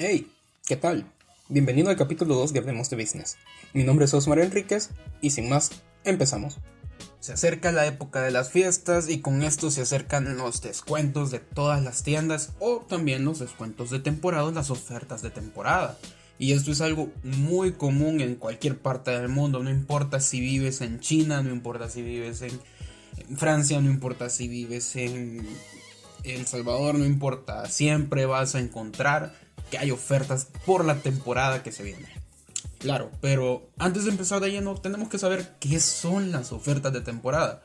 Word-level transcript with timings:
Hey, 0.00 0.30
¿qué 0.64 0.76
tal? 0.76 1.10
Bienvenido 1.48 1.90
al 1.90 1.96
capítulo 1.96 2.36
2 2.36 2.52
de 2.52 2.60
Hablemos 2.60 2.88
de 2.88 2.94
Business. 2.94 3.36
Mi 3.72 3.82
nombre 3.82 4.04
es 4.04 4.14
Osmar 4.14 4.38
Enríquez 4.38 4.90
y 5.20 5.30
sin 5.30 5.48
más, 5.48 5.72
empezamos. 6.04 6.58
Se 7.18 7.32
acerca 7.32 7.72
la 7.72 7.84
época 7.84 8.22
de 8.22 8.30
las 8.30 8.52
fiestas 8.52 9.08
y 9.08 9.20
con 9.20 9.42
esto 9.42 9.72
se 9.72 9.80
acercan 9.80 10.36
los 10.36 10.62
descuentos 10.62 11.32
de 11.32 11.40
todas 11.40 11.82
las 11.82 12.04
tiendas 12.04 12.52
o 12.60 12.86
también 12.88 13.24
los 13.24 13.40
descuentos 13.40 13.90
de 13.90 13.98
temporada, 13.98 14.52
las 14.52 14.70
ofertas 14.70 15.20
de 15.20 15.30
temporada. 15.30 15.98
Y 16.38 16.52
esto 16.52 16.70
es 16.70 16.80
algo 16.80 17.10
muy 17.24 17.72
común 17.72 18.20
en 18.20 18.36
cualquier 18.36 18.78
parte 18.78 19.10
del 19.10 19.28
mundo, 19.28 19.64
no 19.64 19.70
importa 19.70 20.20
si 20.20 20.38
vives 20.38 20.80
en 20.80 21.00
China, 21.00 21.42
no 21.42 21.50
importa 21.50 21.90
si 21.90 22.02
vives 22.02 22.42
en, 22.42 22.60
Francia, 23.36 23.80
no 23.80 23.90
importa 23.90 24.30
si 24.30 24.46
vives 24.46 24.94
en 24.94 25.44
El 26.22 26.46
Salvador, 26.46 26.94
no 26.94 27.04
importa, 27.04 27.68
siempre 27.68 28.26
vas 28.26 28.54
a 28.54 28.60
encontrar 28.60 29.47
que 29.70 29.78
hay 29.78 29.90
ofertas 29.90 30.48
por 30.66 30.84
la 30.84 31.00
temporada 31.00 31.62
que 31.62 31.72
se 31.72 31.82
viene. 31.82 32.08
Claro, 32.78 33.10
pero 33.20 33.70
antes 33.78 34.04
de 34.04 34.10
empezar 34.10 34.40
de 34.40 34.50
lleno 34.50 34.74
tenemos 34.76 35.08
que 35.08 35.18
saber 35.18 35.56
qué 35.58 35.80
son 35.80 36.30
las 36.30 36.52
ofertas 36.52 36.92
de 36.92 37.00
temporada. 37.00 37.62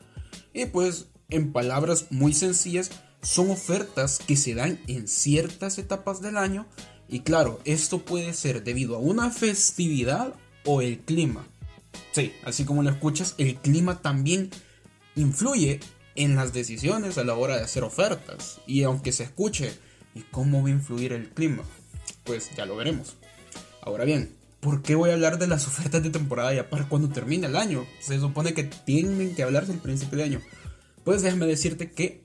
Y 0.52 0.66
pues, 0.66 1.06
en 1.28 1.52
palabras 1.52 2.06
muy 2.10 2.32
sencillas, 2.32 2.90
son 3.22 3.50
ofertas 3.50 4.18
que 4.18 4.36
se 4.36 4.54
dan 4.54 4.80
en 4.86 5.08
ciertas 5.08 5.78
etapas 5.78 6.20
del 6.20 6.36
año 6.36 6.66
y 7.08 7.20
claro, 7.20 7.60
esto 7.64 8.00
puede 8.00 8.32
ser 8.32 8.64
debido 8.64 8.96
a 8.96 8.98
una 8.98 9.30
festividad 9.30 10.34
o 10.64 10.80
el 10.80 11.00
clima. 11.00 11.46
Sí, 12.12 12.32
así 12.44 12.64
como 12.64 12.82
lo 12.82 12.90
escuchas, 12.90 13.34
el 13.38 13.56
clima 13.56 14.00
también 14.00 14.50
influye 15.14 15.80
en 16.14 16.36
las 16.36 16.52
decisiones 16.52 17.18
a 17.18 17.24
la 17.24 17.34
hora 17.34 17.56
de 17.56 17.62
hacer 17.62 17.84
ofertas. 17.84 18.60
Y 18.66 18.82
aunque 18.82 19.12
se 19.12 19.24
escuche, 19.24 19.72
¿y 20.14 20.22
cómo 20.22 20.62
va 20.62 20.68
a 20.68 20.72
influir 20.72 21.12
el 21.12 21.28
clima? 21.30 21.62
Pues 22.24 22.50
ya 22.56 22.66
lo 22.66 22.76
veremos. 22.76 23.16
Ahora 23.82 24.04
bien, 24.04 24.34
¿por 24.60 24.82
qué 24.82 24.94
voy 24.94 25.10
a 25.10 25.14
hablar 25.14 25.38
de 25.38 25.46
las 25.46 25.66
ofertas 25.68 26.02
de 26.02 26.10
temporada 26.10 26.54
ya 26.54 26.70
para 26.70 26.88
cuando 26.88 27.10
termine 27.10 27.46
el 27.46 27.56
año? 27.56 27.86
Se 28.00 28.18
supone 28.18 28.54
que 28.54 28.64
tienen 28.64 29.34
que 29.34 29.42
hablarse 29.42 29.72
al 29.72 29.78
principio 29.78 30.18
de 30.18 30.24
año. 30.24 30.40
Pues 31.04 31.22
déjame 31.22 31.46
decirte 31.46 31.90
que 31.90 32.22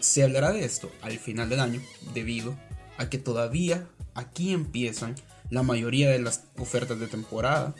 se 0.00 0.24
hablará 0.24 0.52
de 0.52 0.64
esto 0.64 0.90
al 1.00 1.18
final 1.18 1.48
del 1.48 1.60
año 1.60 1.80
debido 2.12 2.56
a 2.98 3.08
que 3.08 3.18
todavía 3.18 3.86
aquí 4.14 4.52
empiezan 4.52 5.14
la 5.50 5.62
mayoría 5.62 6.10
de 6.10 6.18
las 6.18 6.44
ofertas 6.58 6.98
de 6.98 7.06
temporada 7.06 7.74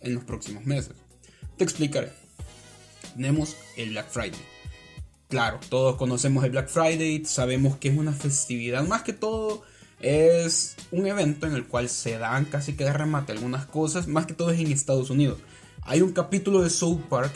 en 0.00 0.14
los 0.14 0.24
próximos 0.24 0.66
meses. 0.66 0.92
Te 1.56 1.64
explicaré. 1.64 2.12
Tenemos 3.14 3.56
el 3.76 3.90
Black 3.90 4.10
Friday. 4.10 4.40
Claro, 5.28 5.60
todos 5.68 5.96
conocemos 5.96 6.44
el 6.44 6.50
Black 6.50 6.68
Friday, 6.68 7.24
sabemos 7.24 7.76
que 7.76 7.88
es 7.88 7.98
una 7.98 8.12
festividad, 8.12 8.86
más 8.86 9.02
que 9.02 9.12
todo 9.12 9.62
es 10.00 10.76
un 10.90 11.06
evento 11.06 11.46
en 11.46 11.54
el 11.54 11.66
cual 11.66 11.88
se 11.88 12.18
dan 12.18 12.44
casi 12.44 12.74
que 12.74 12.84
de 12.84 12.92
remate 12.92 13.32
algunas 13.32 13.66
cosas, 13.66 14.06
más 14.06 14.26
que 14.26 14.34
todo 14.34 14.50
es 14.50 14.60
en 14.60 14.70
Estados 14.70 15.10
Unidos. 15.10 15.38
Hay 15.82 16.02
un 16.02 16.12
capítulo 16.12 16.62
de 16.62 16.70
South 16.70 17.00
Park 17.08 17.32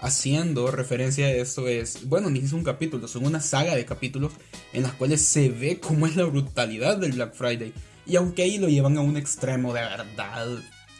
haciendo 0.00 0.70
referencia 0.70 1.26
a 1.26 1.30
esto 1.30 1.68
es, 1.68 2.08
bueno, 2.08 2.28
ni 2.28 2.40
es 2.40 2.52
un 2.52 2.64
capítulo, 2.64 3.06
son 3.06 3.24
una 3.24 3.40
saga 3.40 3.76
de 3.76 3.84
capítulos 3.84 4.32
en 4.72 4.82
las 4.82 4.92
cuales 4.92 5.22
se 5.22 5.48
ve 5.48 5.78
cómo 5.78 6.06
es 6.06 6.16
la 6.16 6.24
brutalidad 6.24 6.98
del 6.98 7.12
Black 7.12 7.34
Friday. 7.34 7.72
Y 8.04 8.16
aunque 8.16 8.42
ahí 8.42 8.58
lo 8.58 8.68
llevan 8.68 8.98
a 8.98 9.00
un 9.00 9.16
extremo 9.16 9.72
de 9.72 9.80
verdad 9.80 10.48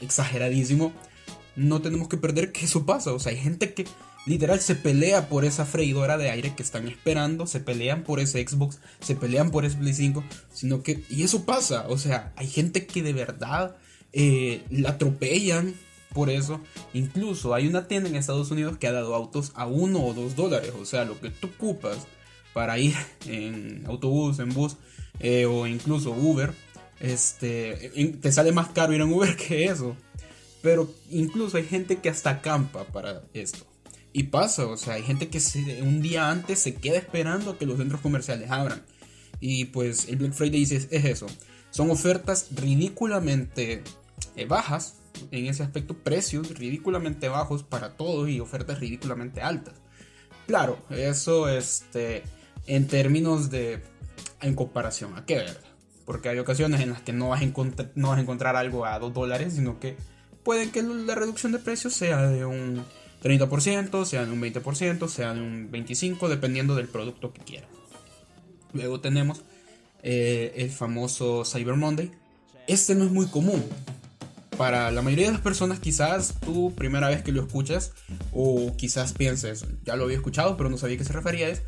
exageradísimo, 0.00 0.92
no 1.56 1.82
tenemos 1.82 2.08
que 2.08 2.16
perder 2.16 2.52
que 2.52 2.64
eso 2.64 2.86
pasa. 2.86 3.12
O 3.12 3.18
sea, 3.18 3.32
hay 3.32 3.38
gente 3.38 3.74
que 3.74 3.86
literal 4.26 4.60
se 4.60 4.74
pelea 4.74 5.28
por 5.28 5.44
esa 5.44 5.64
freidora 5.64 6.18
de 6.18 6.30
aire 6.30 6.54
que 6.54 6.62
están 6.62 6.88
esperando, 6.88 7.46
se 7.46 7.60
pelean 7.60 8.02
por 8.04 8.20
ese 8.20 8.46
Xbox, 8.46 8.78
se 9.00 9.16
pelean 9.16 9.50
por 9.50 9.64
ese 9.64 9.76
Play 9.76 9.94
5, 9.94 10.24
sino 10.52 10.82
que, 10.82 11.02
y 11.10 11.22
eso 11.22 11.44
pasa, 11.44 11.86
o 11.88 11.98
sea, 11.98 12.32
hay 12.36 12.46
gente 12.46 12.86
que 12.86 13.02
de 13.02 13.12
verdad 13.12 13.76
eh, 14.12 14.62
la 14.70 14.90
atropellan 14.90 15.74
por 16.12 16.28
eso, 16.30 16.60
incluso 16.92 17.54
hay 17.54 17.66
una 17.66 17.88
tienda 17.88 18.08
en 18.08 18.16
Estados 18.16 18.50
Unidos 18.50 18.76
que 18.76 18.86
ha 18.86 18.92
dado 18.92 19.14
autos 19.14 19.52
a 19.54 19.66
uno 19.66 20.04
o 20.04 20.12
dos 20.12 20.36
dólares. 20.36 20.72
O 20.78 20.84
sea, 20.84 21.04
lo 21.04 21.18
que 21.18 21.30
tú 21.30 21.48
ocupas 21.48 21.96
para 22.52 22.78
ir 22.78 22.94
en 23.26 23.84
autobús, 23.86 24.38
en 24.38 24.50
bus 24.50 24.76
eh, 25.20 25.46
o 25.46 25.66
incluso 25.66 26.10
Uber, 26.12 26.52
este, 27.00 27.90
te 28.20 28.32
sale 28.32 28.52
más 28.52 28.68
caro 28.68 28.92
ir 28.92 29.00
en 29.00 29.12
Uber 29.12 29.36
que 29.48 29.64
eso. 29.64 29.96
Pero 30.60 30.92
incluso 31.10 31.56
hay 31.56 31.64
gente 31.64 31.96
que 31.96 32.08
hasta 32.08 32.30
acampa 32.30 32.84
para 32.84 33.22
esto. 33.34 33.66
Y 34.12 34.24
pasa, 34.24 34.66
o 34.66 34.76
sea, 34.76 34.94
hay 34.94 35.02
gente 35.02 35.28
que 35.28 35.40
un 35.82 36.02
día 36.02 36.30
antes 36.30 36.58
se 36.58 36.74
queda 36.74 36.98
esperando 36.98 37.56
que 37.56 37.66
los 37.66 37.78
centros 37.78 38.00
comerciales 38.00 38.50
abran. 38.50 38.82
Y 39.40 39.66
pues 39.66 40.08
el 40.08 40.16
Black 40.16 40.34
Friday 40.34 40.60
dice, 40.60 40.76
es 40.90 41.04
eso. 41.04 41.26
Son 41.70 41.90
ofertas 41.90 42.48
ridículamente 42.54 43.82
eh, 44.36 44.44
bajas 44.46 44.96
en 45.30 45.46
ese 45.46 45.62
aspecto 45.62 45.94
precios 45.94 46.58
ridículamente 46.58 47.28
bajos 47.28 47.62
para 47.62 47.96
todos 47.96 48.28
y 48.28 48.40
ofertas 48.40 48.80
ridículamente 48.80 49.40
altas. 49.40 49.74
Claro, 50.46 50.78
eso 50.90 51.48
este, 51.48 52.22
en 52.66 52.86
términos 52.86 53.50
de 53.50 53.82
en 54.40 54.54
comparación 54.54 55.16
a 55.16 55.24
qué 55.24 55.36
ver. 55.36 55.60
Porque 56.04 56.28
hay 56.28 56.38
ocasiones 56.38 56.80
en 56.80 56.90
las 56.90 57.00
que 57.00 57.12
no 57.12 57.30
vas 57.30 57.40
a, 57.40 57.44
encontrar, 57.44 57.90
no 57.94 58.08
vas 58.08 58.18
a 58.18 58.22
encontrar 58.22 58.56
algo 58.56 58.84
a 58.84 58.98
2 58.98 59.14
dólares, 59.14 59.54
sino 59.54 59.78
que 59.78 59.96
pueden 60.42 60.70
que 60.70 60.82
la 60.82 61.14
reducción 61.14 61.52
de 61.52 61.58
precios 61.58 61.94
sea 61.94 62.26
de 62.26 62.44
un 62.44 62.84
30%, 63.22 64.04
sea 64.04 64.26
de 64.26 64.32
un 64.32 64.40
20%, 64.40 65.08
sea 65.08 65.34
de 65.34 65.40
un 65.40 65.70
25%, 65.70 66.28
dependiendo 66.28 66.74
del 66.74 66.88
producto 66.88 67.32
que 67.32 67.42
quieras. 67.42 67.70
Luego 68.72 69.00
tenemos 69.00 69.42
eh, 70.02 70.52
el 70.56 70.70
famoso 70.70 71.44
Cyber 71.44 71.76
Monday. 71.76 72.10
Este 72.66 72.94
no 72.94 73.04
es 73.04 73.10
muy 73.10 73.26
común, 73.26 73.62
para 74.56 74.90
la 74.90 75.02
mayoría 75.02 75.26
de 75.26 75.32
las 75.32 75.40
personas 75.40 75.80
quizás 75.80 76.34
tú 76.40 76.74
primera 76.74 77.08
vez 77.08 77.22
que 77.22 77.32
lo 77.32 77.42
escuchas 77.42 77.92
o 78.32 78.74
quizás 78.76 79.12
pienses, 79.12 79.64
ya 79.84 79.96
lo 79.96 80.04
había 80.04 80.16
escuchado 80.16 80.56
pero 80.56 80.68
no 80.68 80.78
sabía 80.78 80.96
a 80.96 80.98
qué 80.98 81.04
se 81.04 81.12
refería 81.12 81.48
es, 81.48 81.62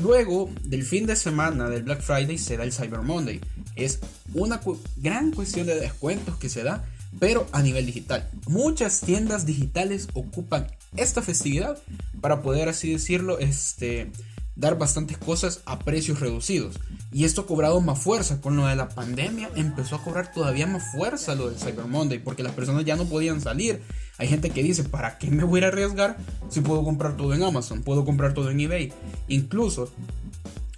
luego 0.00 0.50
del 0.62 0.84
fin 0.84 1.06
de 1.06 1.16
semana 1.16 1.68
del 1.68 1.82
Black 1.82 2.02
Friday 2.02 2.38
se 2.38 2.56
da 2.56 2.64
el 2.64 2.72
Cyber 2.72 3.00
Monday. 3.00 3.40
Es 3.76 4.00
una 4.34 4.60
gran 4.98 5.32
cuestión 5.32 5.66
de 5.66 5.80
descuentos 5.80 6.36
que 6.36 6.48
se 6.48 6.62
da, 6.62 6.84
pero 7.18 7.46
a 7.52 7.62
nivel 7.62 7.86
digital. 7.86 8.28
Muchas 8.46 9.00
tiendas 9.00 9.46
digitales 9.46 10.08
ocupan 10.14 10.66
esta 10.96 11.22
festividad 11.22 11.78
para 12.20 12.42
poder 12.42 12.68
así 12.68 12.92
decirlo, 12.92 13.38
este 13.38 14.10
dar 14.54 14.78
bastantes 14.78 15.16
cosas 15.16 15.62
a 15.64 15.78
precios 15.78 16.20
reducidos. 16.20 16.78
Y 17.10 17.24
esto 17.24 17.42
ha 17.42 17.46
cobrado 17.46 17.80
más 17.80 17.98
fuerza. 17.98 18.40
Con 18.40 18.56
lo 18.56 18.66
de 18.66 18.76
la 18.76 18.88
pandemia 18.88 19.50
empezó 19.56 19.96
a 19.96 20.04
cobrar 20.04 20.32
todavía 20.32 20.66
más 20.66 20.92
fuerza 20.92 21.34
lo 21.34 21.48
del 21.48 21.58
Cyber 21.58 21.86
Monday. 21.86 22.18
Porque 22.18 22.42
las 22.42 22.52
personas 22.52 22.84
ya 22.84 22.96
no 22.96 23.06
podían 23.06 23.40
salir. 23.40 23.82
Hay 24.18 24.28
gente 24.28 24.50
que 24.50 24.62
dice, 24.62 24.84
¿para 24.84 25.18
qué 25.18 25.30
me 25.30 25.44
voy 25.44 25.62
a 25.64 25.68
arriesgar 25.68 26.16
si 26.48 26.60
puedo 26.60 26.84
comprar 26.84 27.16
todo 27.16 27.34
en 27.34 27.42
Amazon? 27.42 27.82
Puedo 27.82 28.04
comprar 28.04 28.34
todo 28.34 28.50
en 28.50 28.60
eBay. 28.60 28.92
Incluso 29.28 29.90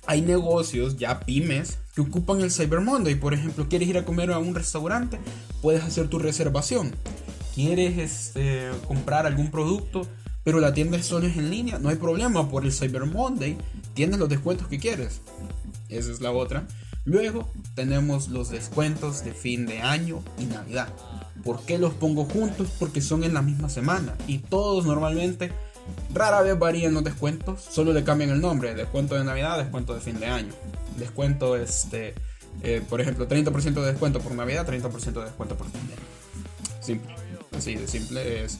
hay 0.06 0.20
negocios, 0.20 0.96
ya 0.96 1.20
pymes, 1.20 1.78
que 1.94 2.02
ocupan 2.02 2.40
el 2.40 2.52
Cyber 2.52 2.80
Monday. 2.80 3.14
Por 3.14 3.34
ejemplo, 3.34 3.68
quieres 3.68 3.88
ir 3.88 3.98
a 3.98 4.04
comer 4.04 4.30
a 4.32 4.38
un 4.38 4.54
restaurante, 4.54 5.18
puedes 5.64 5.82
hacer 5.82 6.08
tu 6.08 6.18
reservación. 6.18 6.94
Quieres 7.54 7.96
este, 7.96 8.68
comprar 8.86 9.24
algún 9.24 9.50
producto, 9.50 10.06
pero 10.44 10.60
la 10.60 10.74
tienda 10.74 11.02
solo 11.02 11.26
es 11.26 11.38
en 11.38 11.48
línea, 11.48 11.78
no 11.78 11.88
hay 11.88 11.96
problema 11.96 12.50
por 12.50 12.66
el 12.66 12.72
Cyber 12.72 13.06
Monday, 13.06 13.56
tienes 13.94 14.18
los 14.18 14.28
descuentos 14.28 14.68
que 14.68 14.78
quieres. 14.78 15.22
Esa 15.88 16.12
es 16.12 16.20
la 16.20 16.32
otra. 16.32 16.66
Luego 17.06 17.50
tenemos 17.74 18.28
los 18.28 18.50
descuentos 18.50 19.24
de 19.24 19.32
fin 19.32 19.64
de 19.64 19.80
año 19.80 20.22
y 20.38 20.44
Navidad. 20.44 20.88
¿Por 21.42 21.64
qué 21.64 21.78
los 21.78 21.94
pongo 21.94 22.26
juntos? 22.26 22.68
Porque 22.78 23.00
son 23.00 23.24
en 23.24 23.32
la 23.32 23.40
misma 23.40 23.70
semana 23.70 24.14
y 24.26 24.40
todos 24.40 24.84
normalmente 24.84 25.50
rara 26.12 26.42
vez 26.42 26.58
varían 26.58 26.92
los 26.92 27.04
descuentos, 27.04 27.62
solo 27.62 27.94
le 27.94 28.04
cambian 28.04 28.28
el 28.28 28.42
nombre, 28.42 28.74
descuento 28.74 29.14
de 29.14 29.24
Navidad, 29.24 29.56
descuento 29.56 29.94
de 29.94 30.00
fin 30.02 30.20
de 30.20 30.26
año. 30.26 30.52
Descuento 30.98 31.56
este 31.56 32.12
eh, 32.62 32.82
por 32.88 33.00
ejemplo, 33.00 33.28
30% 33.28 33.74
de 33.74 33.86
descuento 33.86 34.20
por 34.20 34.32
Navidad, 34.32 34.66
30% 34.66 35.12
de 35.12 35.24
descuento 35.24 35.56
por 35.56 35.70
fin 35.70 35.86
de 35.88 35.94
año. 35.94 36.02
Simple. 36.80 37.14
Así 37.56 37.74
de 37.76 37.86
simple 37.86 38.44
es 38.44 38.58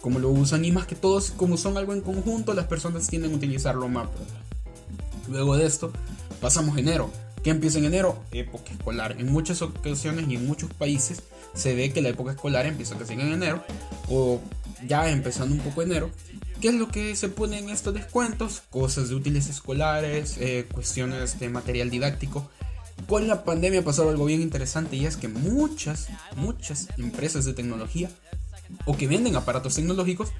como 0.00 0.18
lo 0.20 0.30
usan 0.30 0.64
y 0.64 0.70
más 0.70 0.86
que 0.86 0.94
todos 0.94 1.32
como 1.32 1.56
son 1.56 1.76
algo 1.76 1.92
en 1.92 2.00
conjunto 2.00 2.54
las 2.54 2.66
personas 2.66 3.08
tienden 3.08 3.32
a 3.32 3.34
utilizarlo 3.34 3.88
más 3.88 4.06
luego 5.26 5.56
de 5.56 5.66
esto 5.66 5.90
pasamos 6.40 6.78
enero 6.78 7.10
¿Qué 7.46 7.50
empieza 7.50 7.78
en 7.78 7.84
enero? 7.84 8.20
Época 8.32 8.72
escolar. 8.72 9.14
En 9.20 9.30
muchas 9.30 9.62
ocasiones 9.62 10.26
y 10.28 10.34
en 10.34 10.48
muchos 10.48 10.68
países 10.74 11.22
se 11.54 11.76
ve 11.76 11.92
que 11.92 12.02
la 12.02 12.08
época 12.08 12.32
escolar 12.32 12.66
empieza 12.66 12.98
casi 12.98 13.12
en 13.12 13.20
enero 13.20 13.62
o 14.08 14.40
ya 14.84 15.08
empezando 15.08 15.54
un 15.54 15.60
poco 15.60 15.82
enero. 15.82 16.10
¿Qué 16.60 16.70
es 16.70 16.74
lo 16.74 16.88
que 16.88 17.14
se 17.14 17.28
pone 17.28 17.60
en 17.60 17.70
estos 17.70 17.94
descuentos? 17.94 18.64
Cosas 18.68 19.10
de 19.10 19.14
útiles 19.14 19.48
escolares, 19.48 20.38
eh, 20.40 20.66
cuestiones 20.72 21.38
de 21.38 21.48
material 21.48 21.88
didáctico. 21.88 22.50
Con 23.08 23.28
la 23.28 23.44
pandemia 23.44 23.84
pasó 23.84 24.08
algo 24.08 24.24
bien 24.24 24.42
interesante 24.42 24.96
y 24.96 25.06
es 25.06 25.16
que 25.16 25.28
muchas, 25.28 26.08
muchas 26.34 26.88
empresas 26.98 27.44
de 27.44 27.52
tecnología 27.54 28.10
o 28.84 28.96
que 28.96 29.06
venden 29.06 29.36
aparatos 29.36 29.76
tecnológicos 29.76 30.30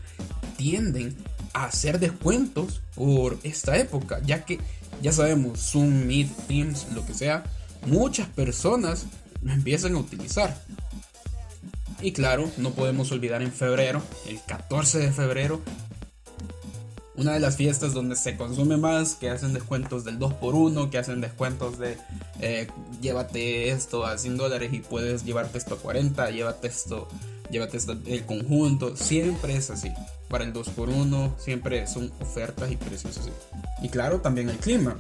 tienden 0.56 1.16
a 1.52 1.66
hacer 1.66 2.00
descuentos 2.00 2.80
por 2.94 3.38
esta 3.44 3.76
época, 3.76 4.20
ya 4.24 4.44
que 4.44 4.58
ya 5.00 5.12
sabemos, 5.12 5.60
Zoom, 5.60 6.06
Meet, 6.06 6.28
Teams, 6.48 6.86
lo 6.94 7.04
que 7.06 7.14
sea, 7.14 7.44
muchas 7.86 8.28
personas 8.28 9.06
lo 9.42 9.52
empiezan 9.52 9.94
a 9.94 9.98
utilizar. 9.98 10.60
Y 12.00 12.12
claro, 12.12 12.50
no 12.56 12.72
podemos 12.72 13.12
olvidar 13.12 13.42
en 13.42 13.52
febrero, 13.52 14.02
el 14.28 14.40
14 14.46 14.98
de 14.98 15.12
febrero, 15.12 15.62
una 17.16 17.32
de 17.32 17.40
las 17.40 17.56
fiestas 17.56 17.92
donde 17.92 18.16
se 18.16 18.36
consume 18.36 18.76
más, 18.76 19.14
que 19.14 19.30
hacen 19.30 19.52
descuentos 19.52 20.04
del 20.04 20.18
2x1, 20.18 20.90
que 20.90 20.98
hacen 20.98 21.20
descuentos 21.20 21.78
de 21.78 21.96
eh, 22.40 22.68
llévate 23.00 23.70
esto 23.70 24.04
a 24.04 24.18
100 24.18 24.36
dólares 24.36 24.72
y 24.72 24.80
puedes 24.80 25.24
llevarte 25.24 25.58
esto 25.58 25.74
a 25.74 25.78
40, 25.78 26.30
llévate 26.30 26.68
esto, 26.68 27.08
llévate 27.50 27.76
esto 27.76 27.96
el 28.06 28.24
conjunto, 28.26 28.96
siempre 28.96 29.56
es 29.56 29.70
así. 29.70 29.92
Para 30.28 30.44
el 30.44 30.52
2x1 30.52 31.38
siempre 31.38 31.86
son 31.86 32.12
ofertas 32.20 32.70
y 32.70 32.76
precios 32.76 33.16
así. 33.16 33.30
Y 33.80 33.88
claro, 33.88 34.20
también 34.20 34.50
el 34.50 34.56
clima. 34.56 34.96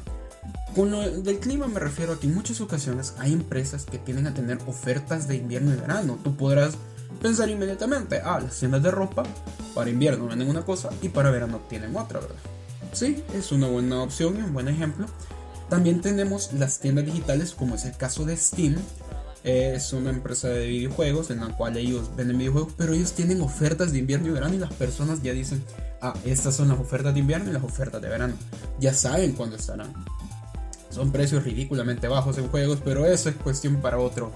Con 0.74 0.90
lo 0.90 1.00
del 1.00 1.38
clima 1.38 1.66
me 1.66 1.80
refiero 1.80 2.12
a 2.12 2.20
que 2.20 2.26
en 2.26 2.34
muchas 2.34 2.60
ocasiones 2.60 3.14
hay 3.18 3.32
empresas 3.32 3.84
que 3.86 3.98
tienden 3.98 4.26
a 4.26 4.34
tener 4.34 4.58
ofertas 4.66 5.26
de 5.26 5.36
invierno 5.36 5.72
y 5.72 5.76
verano. 5.76 6.18
Tú 6.22 6.36
podrás 6.36 6.76
pensar 7.26 7.50
inmediatamente, 7.50 8.20
ah, 8.24 8.38
las 8.38 8.56
tiendas 8.56 8.84
de 8.84 8.92
ropa 8.92 9.24
para 9.74 9.90
invierno 9.90 10.28
venden 10.28 10.48
una 10.48 10.64
cosa 10.64 10.90
y 11.02 11.08
para 11.08 11.32
verano 11.32 11.60
tienen 11.68 11.96
otra, 11.96 12.20
¿verdad? 12.20 12.36
Sí, 12.92 13.24
es 13.34 13.50
una 13.50 13.66
buena 13.66 14.00
opción 14.00 14.36
y 14.36 14.42
un 14.42 14.54
buen 14.54 14.68
ejemplo. 14.68 15.06
También 15.68 16.00
tenemos 16.00 16.52
las 16.52 16.78
tiendas 16.78 17.04
digitales, 17.04 17.52
como 17.52 17.74
es 17.74 17.84
el 17.84 17.96
caso 17.96 18.24
de 18.24 18.36
Steam. 18.36 18.76
Es 19.42 19.92
una 19.92 20.10
empresa 20.10 20.46
de 20.50 20.68
videojuegos 20.68 21.30
en 21.30 21.40
la 21.40 21.48
cual 21.56 21.76
ellos 21.76 22.14
venden 22.14 22.38
videojuegos, 22.38 22.74
pero 22.76 22.92
ellos 22.92 23.12
tienen 23.12 23.40
ofertas 23.40 23.90
de 23.90 23.98
invierno 23.98 24.28
y 24.28 24.30
verano 24.30 24.54
y 24.54 24.58
las 24.58 24.72
personas 24.74 25.20
ya 25.20 25.32
dicen, 25.32 25.64
ah, 26.00 26.14
estas 26.24 26.54
son 26.54 26.68
las 26.68 26.78
ofertas 26.78 27.12
de 27.12 27.18
invierno 27.18 27.50
y 27.50 27.52
las 27.52 27.64
ofertas 27.64 28.00
de 28.00 28.08
verano. 28.08 28.34
Ya 28.78 28.94
saben 28.94 29.32
cuándo 29.32 29.56
estarán. 29.56 29.92
Son 30.90 31.10
precios 31.10 31.42
ridículamente 31.42 32.06
bajos 32.06 32.38
en 32.38 32.46
juegos, 32.46 32.78
pero 32.84 33.04
eso 33.04 33.28
es 33.30 33.34
cuestión 33.34 33.80
para 33.80 33.98
otro 33.98 34.30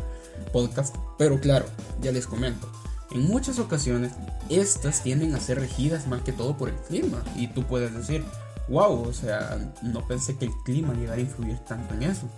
podcast. 0.52 0.96
Pero 1.18 1.38
claro, 1.38 1.66
ya 2.00 2.10
les 2.10 2.26
comento. 2.26 2.79
En 3.12 3.26
muchas 3.26 3.58
ocasiones, 3.58 4.12
estas 4.48 5.02
tienden 5.02 5.34
a 5.34 5.40
ser 5.40 5.58
regidas 5.58 6.06
más 6.06 6.22
que 6.22 6.32
todo 6.32 6.56
por 6.56 6.68
el 6.68 6.76
clima. 6.76 7.22
Y 7.34 7.48
tú 7.48 7.64
puedes 7.64 7.92
decir, 7.92 8.24
wow, 8.68 9.02
o 9.02 9.12
sea, 9.12 9.58
no 9.82 10.06
pensé 10.06 10.36
que 10.36 10.44
el 10.44 10.52
clima 10.64 10.94
llegara 10.94 11.16
a 11.16 11.20
influir 11.20 11.58
tanto 11.58 11.94
en 11.94 12.04
eso. 12.04 12.28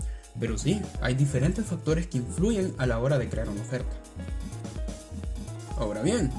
Pero 0.41 0.57
sí, 0.57 0.81
hay 1.03 1.15
diferentes 1.15 1.67
factores 1.67 2.07
que 2.07 2.19
influyen 2.19 2.75
a 2.79 2.87
la 2.87 2.99
hora 2.99 3.19
de 3.19 3.29
crear 3.29 3.49
una 3.51 3.61
oferta. 3.61 3.95
Ahora 5.77 6.01
bien, 6.03 6.31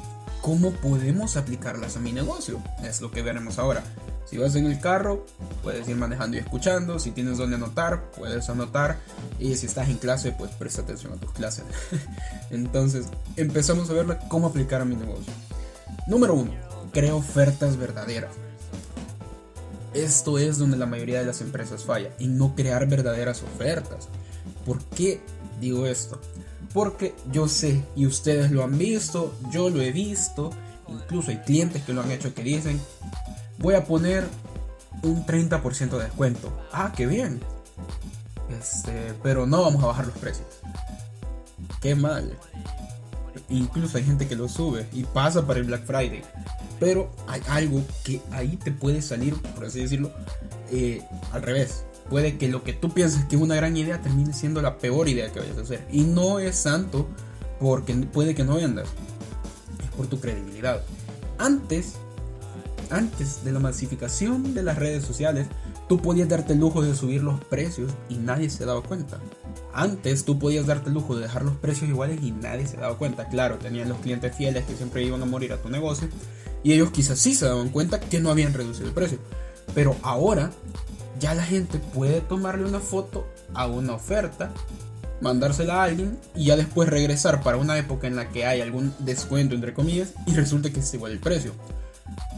¿cómo 0.42 0.72
podemos 0.72 1.38
aplicarlas 1.38 1.96
a 1.96 2.00
mi 2.00 2.12
negocio? 2.12 2.60
Es 2.84 3.02
lo 3.02 3.12
que 3.12 3.22
veremos 3.22 3.60
ahora. 3.60 3.84
Si 4.26 4.38
vas 4.38 4.56
en 4.56 4.66
el 4.66 4.80
carro, 4.80 5.26
puedes 5.62 5.88
ir 5.88 5.96
manejando 5.96 6.38
y 6.38 6.40
escuchando. 6.40 6.98
Si 7.00 7.12
tienes 7.12 7.38
donde 7.38 7.56
anotar, 7.56 8.12
puedes 8.12 8.50
anotar. 8.50 9.00
Y 9.40 9.56
si 9.56 9.68
estás 9.68 9.90
en 9.90 9.98
clase, 9.98 10.32
pues 10.32 10.52
presta 10.52 10.82
atención 10.82 11.14
a 11.14 11.18
tus 11.18 11.32
clases. 11.32 11.66
Entonces, 12.50 13.08
empezamos 13.36 13.90
a 13.90 13.94
ver 13.94 14.18
cómo 14.30 14.48
aplicar 14.48 14.82
a 14.82 14.86
mi 14.86 14.96
negocio. 14.96 15.32
Número 16.08 16.34
1. 16.34 16.52
Crea 16.92 17.16
ofertas 17.16 17.78
verdaderas. 17.78 18.32
Esto 19.94 20.40
es 20.40 20.58
donde 20.58 20.78
la 20.78 20.88
mayoría 20.88 21.20
de 21.20 21.26
las 21.26 21.42
empresas 21.42 21.84
falla, 21.84 22.10
en 22.20 22.38
no 22.38 22.56
crear 22.56 22.88
verdaderas 22.88 23.44
ofertas. 23.44 24.10
¿Por 24.66 24.84
qué 24.86 25.22
digo 25.62 25.86
esto? 25.86 26.20
Porque 26.74 27.14
yo 27.32 27.48
sé, 27.48 27.84
y 27.96 28.08
ustedes 28.08 28.50
lo 28.50 28.64
han 28.64 28.78
visto, 28.78 29.36
yo 29.52 29.70
lo 29.70 29.82
he 29.82 29.92
visto, 29.92 30.50
incluso 30.88 31.30
hay 31.30 31.38
clientes 31.38 31.84
que 31.84 31.94
lo 31.94 32.02
han 32.02 32.10
hecho 32.10 32.34
que 32.34 32.42
dicen, 32.42 32.82
voy 33.64 33.76
a 33.76 33.86
poner 33.86 34.26
un 35.02 35.26
30% 35.26 35.90
de 35.98 36.04
descuento. 36.04 36.52
Ah, 36.72 36.92
qué 36.96 37.08
bien. 37.08 37.40
Este, 38.60 39.14
pero 39.24 39.48
no 39.48 39.64
vamos 39.64 39.82
a 39.84 39.88
bajar 39.88 40.06
los 40.06 40.18
precios. 40.18 40.48
Qué 41.82 41.96
mal. 41.96 42.38
Incluso 43.50 43.98
hay 43.98 44.04
gente 44.04 44.28
que 44.28 44.36
lo 44.36 44.50
sube 44.50 44.86
y 44.92 45.04
pasa 45.06 45.48
para 45.48 45.60
el 45.60 45.66
Black 45.66 45.86
Friday. 45.86 46.22
Pero 46.80 47.10
hay 47.28 47.42
algo 47.48 47.82
que 48.04 48.22
ahí 48.32 48.58
te 48.58 48.72
puede 48.72 49.02
salir, 49.02 49.34
por 49.56 49.66
así 49.66 49.82
decirlo, 49.82 50.12
eh, 50.70 51.02
al 51.32 51.42
revés. 51.42 51.86
Puede 52.10 52.38
que 52.38 52.50
lo 52.50 52.64
que 52.64 52.74
tú 52.74 52.94
piensas 52.94 53.24
que 53.26 53.38
es 53.38 53.42
una 53.42 53.56
gran 53.56 53.78
idea 53.78 54.02
termine 54.02 54.34
siendo 54.34 54.62
la 54.62 54.78
peor 54.78 55.08
idea 55.08 55.32
que 55.32 55.40
vayas 55.40 55.58
a 55.58 55.62
hacer. 55.62 55.88
Y 55.90 56.02
no 56.02 56.40
es 56.40 56.58
santo 56.58 57.08
porque 57.62 57.94
puede 57.96 58.36
que 58.36 58.44
no 58.44 58.56
vendas. 58.56 58.90
Es 59.82 59.90
por 59.96 60.08
tu 60.08 60.20
credibilidad. 60.20 60.84
Antes 61.38 61.94
antes 62.94 63.44
de 63.44 63.52
la 63.52 63.60
masificación 63.60 64.54
de 64.54 64.64
las 64.64 64.78
redes 64.78 65.04
sociales, 65.04 65.48
tú 65.90 66.02
podías 66.02 66.30
darte 66.30 66.54
el 66.54 66.60
lujo 66.60 66.82
de 66.82 66.96
subir 66.96 67.24
los 67.24 67.44
precios 67.44 67.92
y 68.10 68.16
nadie 68.16 68.50
se 68.50 68.66
daba 68.66 68.82
cuenta. 68.82 69.20
Antes 69.74 70.26
tú 70.26 70.40
podías 70.40 70.68
darte 70.68 70.90
el 70.90 70.94
lujo 70.94 71.16
de 71.16 71.24
dejar 71.24 71.44
los 71.44 71.56
precios 71.58 71.90
iguales 71.90 72.20
y 72.22 72.32
nadie 72.32 72.68
se 72.68 72.78
daba 72.78 72.98
cuenta. 72.98 73.28
Claro, 73.30 73.58
tenían 73.58 73.90
los 73.90 74.00
clientes 74.00 74.36
fieles 74.36 74.66
que 74.66 74.76
siempre 74.76 75.04
iban 75.04 75.22
a 75.22 75.26
morir 75.26 75.54
a 75.54 75.62
tu 75.62 75.70
negocio 75.70 76.08
y 76.64 76.74
ellos 76.74 76.92
quizás 76.92 77.20
sí 77.20 77.36
se 77.36 77.46
daban 77.46 77.70
cuenta 77.70 78.00
que 78.00 78.20
no 78.20 78.30
habían 78.30 78.54
reducido 78.54 78.88
el 78.88 78.94
precio. 78.94 79.18
Pero 79.74 79.96
ahora 80.04 80.52
ya 81.20 81.34
la 81.34 81.44
gente 81.44 81.80
puede 81.80 82.22
tomarle 82.22 82.66
una 82.66 82.80
foto 82.80 83.28
a 83.54 83.68
una 83.68 83.94
oferta, 83.94 84.52
mandársela 85.22 85.82
a 85.82 85.84
alguien 85.86 86.20
y 86.36 86.46
ya 86.46 86.56
después 86.56 86.90
regresar 86.90 87.42
para 87.42 87.58
una 87.58 87.78
época 87.78 88.08
en 88.08 88.16
la 88.16 88.30
que 88.30 88.46
hay 88.46 88.62
algún 88.62 88.94
descuento 89.00 89.56
entre 89.56 89.74
comillas 89.74 90.14
y 90.28 90.34
resulta 90.36 90.70
que 90.70 90.82
es 90.82 90.94
igual 90.94 91.14
el 91.14 91.20
precio. 91.20 91.54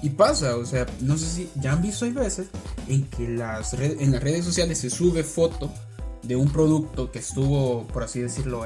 Y 0.02 0.10
pasa, 0.12 0.56
o 0.58 0.66
sea, 0.66 0.86
no 1.02 1.18
sé 1.18 1.26
si 1.26 1.50
ya 1.56 1.74
han 1.74 1.82
visto 1.82 2.06
hay 2.06 2.12
veces 2.12 2.48
en 2.88 3.06
que 3.06 3.28
las 3.28 3.74
en 3.74 4.12
las 4.12 4.24
redes 4.24 4.46
sociales 4.46 4.78
se 4.78 4.90
sube 4.90 5.24
foto 5.24 5.72
de 6.22 6.36
un 6.36 6.50
producto 6.50 7.12
que 7.12 7.20
estuvo, 7.20 7.86
por 7.88 8.04
así 8.04 8.20
decirlo, 8.20 8.64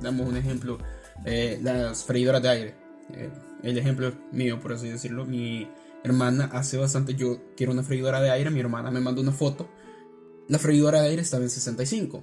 damos 0.00 0.28
un 0.28 0.36
ejemplo, 0.36 0.78
eh, 1.24 1.58
las 1.62 2.04
freidoras 2.04 2.42
de 2.42 2.48
aire. 2.48 2.74
Eh, 3.14 3.30
el 3.62 3.78
ejemplo 3.78 4.08
es 4.08 4.14
mío, 4.32 4.60
por 4.60 4.72
así 4.72 4.88
decirlo. 4.88 5.24
Mi 5.24 5.68
hermana 6.04 6.50
hace 6.52 6.76
bastante, 6.76 7.14
yo 7.14 7.40
quiero 7.56 7.72
una 7.72 7.82
freidora 7.82 8.20
de 8.20 8.30
aire, 8.30 8.50
mi 8.50 8.60
hermana 8.60 8.90
me 8.90 9.00
mandó 9.00 9.20
una 9.20 9.32
foto. 9.32 9.68
La 10.48 10.58
freidora 10.58 11.02
de 11.02 11.08
aire 11.08 11.22
estaba 11.22 11.42
en 11.42 11.50
65. 11.50 12.22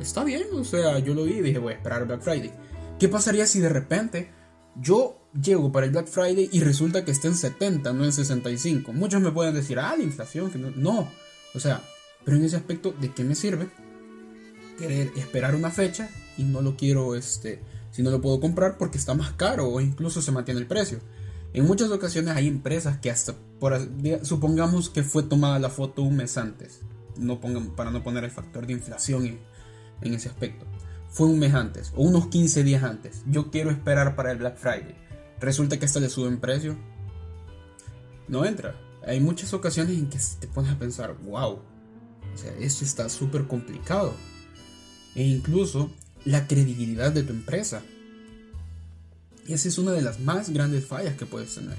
Está 0.00 0.24
bien, 0.24 0.48
o 0.52 0.64
sea, 0.64 0.98
yo 0.98 1.14
lo 1.14 1.24
vi 1.24 1.34
y 1.34 1.42
dije, 1.42 1.58
voy 1.58 1.74
a 1.74 1.76
esperar 1.76 2.06
Black 2.06 2.22
Friday. 2.22 2.52
¿Qué 2.98 3.08
pasaría 3.08 3.46
si 3.46 3.60
de 3.60 3.68
repente 3.68 4.30
yo 4.76 5.21
llego 5.40 5.72
para 5.72 5.86
el 5.86 5.92
Black 5.92 6.08
Friday 6.08 6.48
y 6.52 6.60
resulta 6.60 7.04
que 7.04 7.10
está 7.10 7.28
en 7.28 7.36
70, 7.36 7.92
no 7.92 8.04
en 8.04 8.12
65. 8.12 8.92
Muchos 8.92 9.20
me 9.20 9.30
pueden 9.30 9.54
decir, 9.54 9.78
ah, 9.78 9.94
la 9.96 10.02
inflación, 10.02 10.50
que 10.50 10.58
no. 10.58 10.70
no. 10.70 11.08
O 11.54 11.60
sea, 11.60 11.82
pero 12.24 12.36
en 12.36 12.44
ese 12.44 12.56
aspecto, 12.56 12.94
¿de 13.00 13.12
qué 13.12 13.24
me 13.24 13.34
sirve 13.34 13.68
querer 14.78 15.12
esperar 15.16 15.54
una 15.54 15.70
fecha 15.70 16.08
y 16.36 16.44
no 16.44 16.62
lo 16.62 16.76
quiero, 16.76 17.14
este, 17.14 17.60
si 17.90 18.02
no 18.02 18.10
lo 18.10 18.20
puedo 18.20 18.40
comprar 18.40 18.78
porque 18.78 18.98
está 18.98 19.14
más 19.14 19.32
caro 19.32 19.68
o 19.68 19.80
incluso 19.80 20.22
se 20.22 20.32
mantiene 20.32 20.60
el 20.60 20.66
precio? 20.66 21.00
En 21.52 21.66
muchas 21.66 21.90
ocasiones 21.90 22.34
hay 22.34 22.48
empresas 22.48 22.98
que 22.98 23.10
hasta, 23.10 23.34
supongamos 24.22 24.88
que 24.88 25.02
fue 25.02 25.22
tomada 25.22 25.58
la 25.58 25.68
foto 25.68 26.02
un 26.02 26.16
mes 26.16 26.38
antes, 26.38 26.80
no 27.18 27.40
pongan, 27.40 27.70
para 27.72 27.90
no 27.90 28.02
poner 28.02 28.24
el 28.24 28.30
factor 28.30 28.66
de 28.66 28.72
inflación 28.72 29.26
en, 29.26 29.38
en 30.00 30.14
ese 30.14 30.30
aspecto. 30.30 30.64
Fue 31.10 31.26
un 31.26 31.38
mes 31.38 31.52
antes 31.52 31.92
o 31.94 32.04
unos 32.04 32.28
15 32.28 32.64
días 32.64 32.82
antes. 32.82 33.22
Yo 33.26 33.50
quiero 33.50 33.70
esperar 33.70 34.16
para 34.16 34.32
el 34.32 34.38
Black 34.38 34.56
Friday 34.56 34.96
resulta 35.42 35.78
que 35.78 35.84
hasta 35.84 36.00
le 36.00 36.08
suben 36.08 36.40
precio, 36.40 36.76
no 38.28 38.44
entra. 38.44 38.80
Hay 39.06 39.20
muchas 39.20 39.52
ocasiones 39.52 39.98
en 39.98 40.08
que 40.08 40.18
te 40.40 40.46
pones 40.46 40.72
a 40.72 40.78
pensar, 40.78 41.14
wow, 41.24 41.54
o 41.54 42.38
sea, 42.38 42.54
esto 42.58 42.84
está 42.84 43.08
súper 43.08 43.46
complicado. 43.46 44.14
E 45.14 45.24
incluso 45.24 45.90
la 46.24 46.46
credibilidad 46.46 47.12
de 47.12 47.24
tu 47.24 47.32
empresa. 47.32 47.82
Esa 49.46 49.68
es 49.68 49.76
una 49.76 49.90
de 49.90 50.02
las 50.02 50.20
más 50.20 50.50
grandes 50.50 50.86
fallas 50.86 51.16
que 51.16 51.26
puedes 51.26 51.54
tener. 51.54 51.76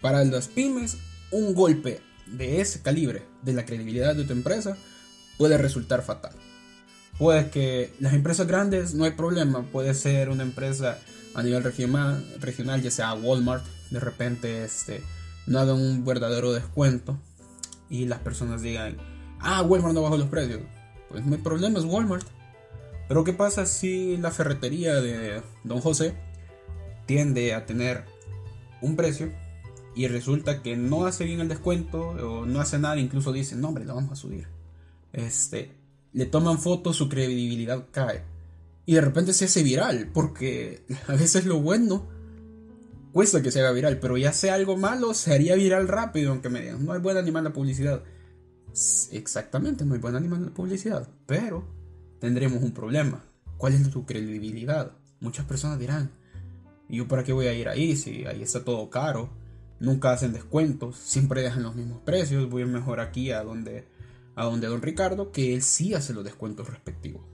Para 0.00 0.24
las 0.24 0.48
pymes, 0.48 0.96
un 1.30 1.54
golpe 1.54 2.00
de 2.26 2.60
ese 2.60 2.80
calibre 2.80 3.24
de 3.42 3.52
la 3.52 3.66
credibilidad 3.66 4.16
de 4.16 4.24
tu 4.24 4.32
empresa 4.32 4.76
puede 5.36 5.58
resultar 5.58 6.02
fatal. 6.02 6.32
Puede 7.18 7.50
que 7.50 7.92
las 7.98 8.12
empresas 8.12 8.46
grandes 8.46 8.94
no 8.94 9.04
hay 9.04 9.12
problema, 9.12 9.62
puede 9.62 9.94
ser 9.94 10.28
una 10.28 10.42
empresa 10.42 10.98
a 11.34 11.42
nivel 11.42 11.62
regional, 11.62 12.24
regional 12.40 12.82
ya 12.82 12.90
sea 12.90 13.14
Walmart, 13.14 13.64
de 13.90 14.00
repente 14.00 14.64
este, 14.64 15.02
no 15.46 15.58
hagan 15.58 15.76
un 15.76 16.04
verdadero 16.04 16.52
descuento 16.52 17.18
y 17.88 18.04
las 18.06 18.18
personas 18.18 18.62
digan, 18.62 18.96
ah, 19.40 19.62
Walmart 19.62 19.94
no 19.94 20.02
bajó 20.02 20.16
los 20.16 20.28
precios. 20.28 20.60
Pues 21.08 21.24
no 21.24 21.34
hay 21.34 21.40
problema, 21.40 21.78
es 21.78 21.84
Walmart. 21.84 22.26
Pero 23.08 23.24
¿qué 23.24 23.32
pasa 23.32 23.66
si 23.66 24.16
la 24.16 24.30
ferretería 24.30 24.96
de 24.96 25.40
Don 25.62 25.80
José 25.80 26.14
tiende 27.06 27.54
a 27.54 27.64
tener 27.64 28.04
un 28.82 28.96
precio 28.96 29.32
y 29.94 30.08
resulta 30.08 30.62
que 30.62 30.76
no 30.76 31.06
hace 31.06 31.24
bien 31.24 31.40
el 31.40 31.48
descuento 31.48 32.08
o 32.08 32.44
no 32.44 32.60
hace 32.60 32.78
nada, 32.78 32.98
incluso 32.98 33.32
dice, 33.32 33.56
no 33.56 33.68
hombre, 33.68 33.84
lo 33.84 33.94
vamos 33.94 34.12
a 34.12 34.16
subir. 34.16 34.48
Este, 35.12 35.72
le 36.16 36.24
toman 36.24 36.58
fotos, 36.58 36.96
su 36.96 37.10
credibilidad 37.10 37.88
cae 37.92 38.24
y 38.86 38.94
de 38.94 39.02
repente 39.02 39.34
se 39.34 39.44
hace 39.44 39.62
viral, 39.62 40.08
porque 40.14 40.82
a 41.08 41.12
veces 41.12 41.44
lo 41.44 41.60
bueno 41.60 42.06
cuesta 43.12 43.42
que 43.42 43.50
se 43.50 43.60
haga 43.60 43.72
viral, 43.72 43.98
pero 43.98 44.16
ya 44.16 44.32
sea 44.32 44.54
algo 44.54 44.78
malo, 44.78 45.12
se 45.12 45.34
haría 45.34 45.56
viral 45.56 45.88
rápido, 45.88 46.30
aunque 46.30 46.48
me 46.48 46.62
digan, 46.62 46.86
no 46.86 46.92
hay 46.94 47.00
buen 47.00 47.18
animal 47.18 47.44
la 47.44 47.52
publicidad. 47.52 48.02
Exactamente, 49.10 49.84
no 49.84 49.92
hay 49.92 50.00
buen 50.00 50.16
animal 50.16 50.42
la 50.42 50.54
publicidad, 50.54 51.06
pero 51.26 51.64
tendremos 52.18 52.62
un 52.62 52.72
problema. 52.72 53.22
¿Cuál 53.58 53.74
es 53.74 53.90
tu 53.90 54.06
credibilidad? 54.06 54.92
Muchas 55.20 55.44
personas 55.44 55.78
dirán, 55.78 56.10
¿y 56.88 56.96
yo 56.96 57.08
para 57.08 57.24
qué 57.24 57.34
voy 57.34 57.48
a 57.48 57.52
ir 57.52 57.68
ahí 57.68 57.94
si 57.94 58.24
ahí 58.24 58.42
está 58.42 58.64
todo 58.64 58.88
caro? 58.88 59.28
Nunca 59.80 60.12
hacen 60.12 60.32
descuentos, 60.32 60.96
siempre 60.96 61.42
dejan 61.42 61.62
los 61.62 61.74
mismos 61.74 62.00
precios, 62.06 62.48
voy 62.48 62.64
mejor 62.64 63.00
aquí 63.00 63.32
a 63.32 63.42
donde, 63.42 63.86
a 64.36 64.44
donde 64.44 64.68
don 64.68 64.82
Ricardo, 64.82 65.32
que 65.32 65.54
él 65.54 65.62
sí 65.62 65.94
hace 65.94 66.12
los 66.12 66.22
descuentos 66.22 66.68
respectivos. 66.68 67.24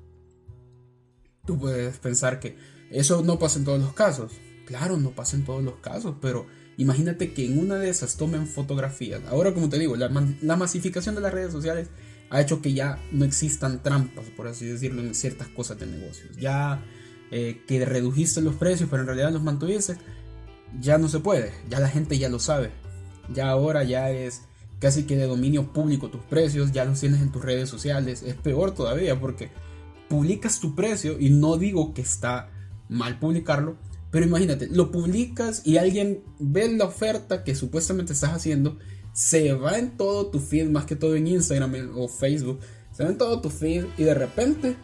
Tú 1.44 1.58
puedes 1.58 1.98
pensar 1.98 2.38
que 2.38 2.56
eso 2.90 3.22
no 3.22 3.38
pasa 3.38 3.58
en 3.58 3.64
todos 3.64 3.80
los 3.80 3.92
casos. 3.92 4.32
Claro, 4.66 4.96
no 4.96 5.10
pasa 5.10 5.36
en 5.36 5.44
todos 5.44 5.62
los 5.62 5.74
casos, 5.76 6.14
pero 6.20 6.46
imagínate 6.76 7.34
que 7.34 7.44
en 7.44 7.58
una 7.58 7.74
de 7.74 7.90
esas 7.90 8.16
tomen 8.16 8.46
fotografías. 8.46 9.20
Ahora, 9.28 9.52
como 9.52 9.68
te 9.68 9.78
digo, 9.78 9.96
la, 9.96 10.08
masificación 10.56 11.16
de 11.16 11.20
las 11.20 11.34
redes 11.34 11.52
sociales 11.52 11.88
ha 12.30 12.40
hecho 12.40 12.62
que 12.62 12.72
ya 12.72 13.02
no 13.10 13.24
existan 13.24 13.82
trampas, 13.82 14.26
por 14.36 14.46
así 14.46 14.66
decirlo, 14.66 15.02
en 15.02 15.16
ciertas 15.16 15.48
cosas 15.48 15.80
de 15.80 15.86
negocios. 15.86 16.36
Ya 16.36 16.84
eh, 17.32 17.62
que 17.66 17.84
redujiste 17.84 18.40
los 18.40 18.54
precios, 18.54 18.88
pero 18.88 19.02
en 19.02 19.08
realidad 19.08 19.32
los 19.32 19.42
mantuviste, 19.42 19.96
ya 20.80 20.98
no 20.98 21.08
se 21.08 21.18
puede. 21.18 21.52
Ya 21.68 21.80
la 21.80 21.88
gente 21.88 22.16
ya 22.16 22.28
lo 22.28 22.38
sabe. 22.38 22.70
Ya 23.34 23.50
ahora 23.50 23.82
ya 23.82 24.10
es 24.10 24.42
casi 24.82 25.04
que 25.04 25.16
de 25.16 25.28
dominio 25.28 25.72
público 25.72 26.10
tus 26.10 26.22
precios, 26.22 26.72
ya 26.72 26.84
los 26.84 26.98
tienes 26.98 27.22
en 27.22 27.30
tus 27.30 27.40
redes 27.40 27.68
sociales. 27.68 28.24
Es 28.24 28.34
peor 28.34 28.74
todavía 28.74 29.20
porque 29.20 29.52
publicas 30.08 30.58
tu 30.58 30.74
precio 30.74 31.20
y 31.20 31.30
no 31.30 31.56
digo 31.56 31.94
que 31.94 32.02
está 32.02 32.50
mal 32.88 33.20
publicarlo, 33.20 33.76
pero 34.10 34.26
imagínate, 34.26 34.66
lo 34.66 34.90
publicas 34.90 35.62
y 35.64 35.76
alguien 35.76 36.24
ve 36.40 36.68
la 36.76 36.86
oferta 36.86 37.44
que 37.44 37.54
supuestamente 37.54 38.12
estás 38.12 38.30
haciendo 38.30 38.76
se 39.12 39.52
va 39.52 39.78
en 39.78 39.96
todo 39.96 40.26
tu 40.26 40.40
feed, 40.40 40.68
más 40.68 40.84
que 40.84 40.96
todo 40.96 41.14
en 41.14 41.28
Instagram 41.28 41.92
o 41.94 42.08
Facebook, 42.08 42.58
se 42.90 43.04
va 43.04 43.10
en 43.10 43.18
todo 43.18 43.40
tu 43.40 43.50
feed 43.50 43.84
y 43.96 44.02
de 44.02 44.14
repente 44.14 44.74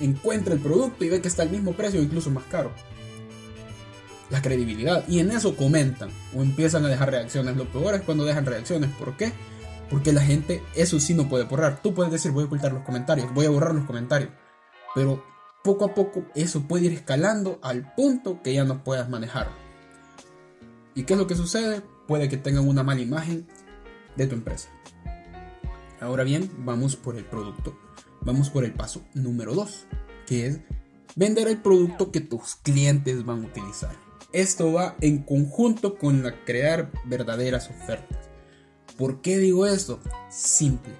encuentra 0.00 0.52
el 0.52 0.60
producto 0.60 1.04
y 1.04 1.10
ve 1.10 1.20
que 1.20 1.28
está 1.28 1.42
al 1.42 1.50
mismo 1.50 1.74
precio 1.74 2.00
o 2.00 2.02
incluso 2.02 2.28
más 2.30 2.44
caro. 2.46 2.72
La 4.32 4.42
credibilidad. 4.42 5.06
Y 5.06 5.20
en 5.20 5.30
eso 5.30 5.56
comentan 5.56 6.10
o 6.36 6.42
empiezan 6.42 6.84
a 6.84 6.88
dejar 6.88 7.12
reacciones. 7.12 7.56
Lo 7.56 7.70
peor 7.70 7.94
es 7.94 8.00
cuando 8.00 8.24
dejan 8.24 8.46
reacciones. 8.46 8.90
¿Por 8.98 9.16
qué? 9.16 9.32
Porque 9.88 10.12
la 10.12 10.22
gente, 10.22 10.60
eso 10.74 10.98
sí 10.98 11.14
no 11.14 11.28
puede 11.28 11.44
borrar. 11.44 11.80
Tú 11.82 11.94
puedes 11.94 12.10
decir, 12.10 12.32
voy 12.32 12.42
a 12.42 12.46
ocultar 12.46 12.72
los 12.72 12.82
comentarios, 12.82 13.32
voy 13.32 13.46
a 13.46 13.50
borrar 13.50 13.74
los 13.74 13.84
comentarios. 13.84 14.30
Pero 14.96 15.24
poco 15.62 15.84
a 15.84 15.94
poco 15.94 16.24
eso 16.34 16.62
puede 16.62 16.86
ir 16.86 16.92
escalando 16.92 17.60
al 17.62 17.94
punto 17.94 18.42
que 18.42 18.52
ya 18.52 18.64
no 18.64 18.82
puedas 18.82 19.08
manejar. 19.08 19.50
¿Y 20.96 21.04
qué 21.04 21.12
es 21.12 21.18
lo 21.18 21.28
que 21.28 21.36
sucede? 21.36 21.82
puede 22.06 22.28
que 22.28 22.36
tengan 22.36 22.68
una 22.68 22.82
mala 22.82 23.00
imagen 23.00 23.46
de 24.16 24.26
tu 24.26 24.34
empresa. 24.34 24.68
Ahora 26.00 26.24
bien, 26.24 26.50
vamos 26.58 26.96
por 26.96 27.16
el 27.16 27.24
producto. 27.24 27.74
Vamos 28.20 28.50
por 28.50 28.64
el 28.64 28.74
paso 28.74 29.02
número 29.14 29.54
2, 29.54 29.86
que 30.26 30.46
es 30.46 30.60
vender 31.16 31.48
el 31.48 31.58
producto 31.58 32.12
que 32.12 32.20
tus 32.20 32.56
clientes 32.56 33.24
van 33.24 33.44
a 33.44 33.46
utilizar. 33.46 33.96
Esto 34.32 34.72
va 34.72 34.96
en 35.00 35.18
conjunto 35.22 35.98
con 35.98 36.22
la 36.22 36.44
crear 36.44 36.90
verdaderas 37.04 37.68
ofertas. 37.68 38.30
¿Por 38.96 39.20
qué 39.20 39.38
digo 39.38 39.66
esto? 39.66 40.00
Simple. 40.30 40.94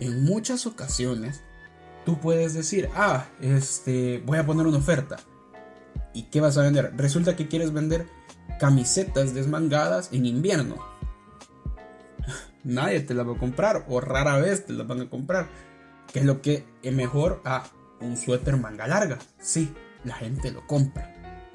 En 0.00 0.24
muchas 0.24 0.66
ocasiones 0.66 1.42
tú 2.04 2.18
puedes 2.18 2.54
decir, 2.54 2.88
ah, 2.94 3.26
este, 3.40 4.22
voy 4.26 4.38
a 4.38 4.46
poner 4.46 4.66
una 4.66 4.78
oferta. 4.78 5.18
¿Y 6.12 6.24
qué 6.24 6.40
vas 6.40 6.58
a 6.58 6.62
vender? 6.62 6.92
Resulta 6.96 7.36
que 7.36 7.48
quieres 7.48 7.72
vender 7.72 8.06
camisetas 8.58 9.32
desmangadas 9.34 10.12
en 10.12 10.26
invierno. 10.26 10.76
Nadie 12.64 13.00
te 13.00 13.14
las 13.14 13.26
va 13.26 13.34
a 13.34 13.38
comprar 13.38 13.84
o 13.88 14.00
rara 14.00 14.38
vez 14.38 14.66
te 14.66 14.72
las 14.72 14.86
van 14.86 15.02
a 15.02 15.10
comprar. 15.10 15.48
Que 16.12 16.18
es 16.18 16.24
lo 16.24 16.42
que 16.42 16.66
es 16.82 16.92
mejor 16.92 17.40
a 17.44 17.64
un 18.00 18.16
suéter 18.16 18.56
manga 18.56 18.86
larga. 18.86 19.18
Sí, 19.40 19.72
la 20.04 20.14
gente 20.14 20.50
lo 20.50 20.66
compra. 20.66 21.11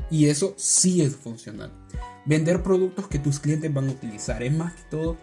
Y 0.09 0.27
eso 0.27 0.53
sí 0.57 1.01
es 1.01 1.15
funcional. 1.15 1.71
Vender 2.25 2.63
productos 2.63 3.07
que 3.07 3.19
tus 3.19 3.39
clientes 3.39 3.73
van 3.73 3.89
a 3.89 3.91
utilizar 3.91 4.43
es 4.43 4.53
más 4.53 4.73
que 4.73 4.83
todo. 4.89 5.17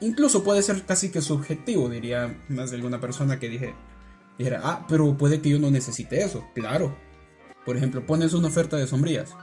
Incluso 0.00 0.44
puede 0.44 0.62
ser 0.62 0.84
casi 0.84 1.10
que 1.10 1.22
subjetivo, 1.22 1.88
diría 1.88 2.42
más 2.48 2.70
de 2.70 2.76
alguna 2.76 3.00
persona 3.00 3.38
que 3.38 3.48
dije, 3.48 3.74
dijera, 4.38 4.60
ah, 4.62 4.86
pero 4.88 5.16
puede 5.16 5.40
que 5.40 5.50
yo 5.50 5.58
no 5.58 5.70
necesite 5.70 6.22
eso. 6.22 6.44
Claro. 6.54 6.96
Por 7.64 7.76
ejemplo, 7.76 8.04
pones 8.06 8.34
una 8.34 8.48
oferta 8.48 8.76
de 8.76 8.86
sombrías 8.86 9.34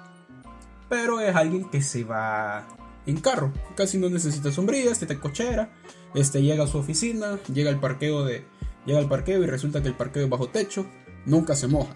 pero 0.93 1.19
es 1.19 1.35
alguien 1.35 1.67
que 1.71 1.81
se 1.81 2.03
va 2.03 2.67
en 3.07 3.19
carro, 3.19 3.51
casi 3.75 3.97
no 3.97 4.11
necesita 4.11 4.51
sombrillas, 4.51 4.99
te 4.99 5.19
cochera, 5.19 5.73
este 6.13 6.43
llega 6.43 6.65
a 6.65 6.67
su 6.67 6.77
oficina, 6.77 7.39
llega 7.51 7.71
al 7.71 7.79
parqueo 7.79 8.23
de 8.23 8.45
llega 8.85 8.99
al 8.99 9.09
parqueo 9.09 9.43
y 9.43 9.47
resulta 9.47 9.81
que 9.81 9.87
el 9.87 9.95
parqueo 9.95 10.25
es 10.25 10.29
bajo 10.29 10.49
techo, 10.49 10.85
nunca 11.25 11.55
se 11.55 11.67
moja. 11.67 11.95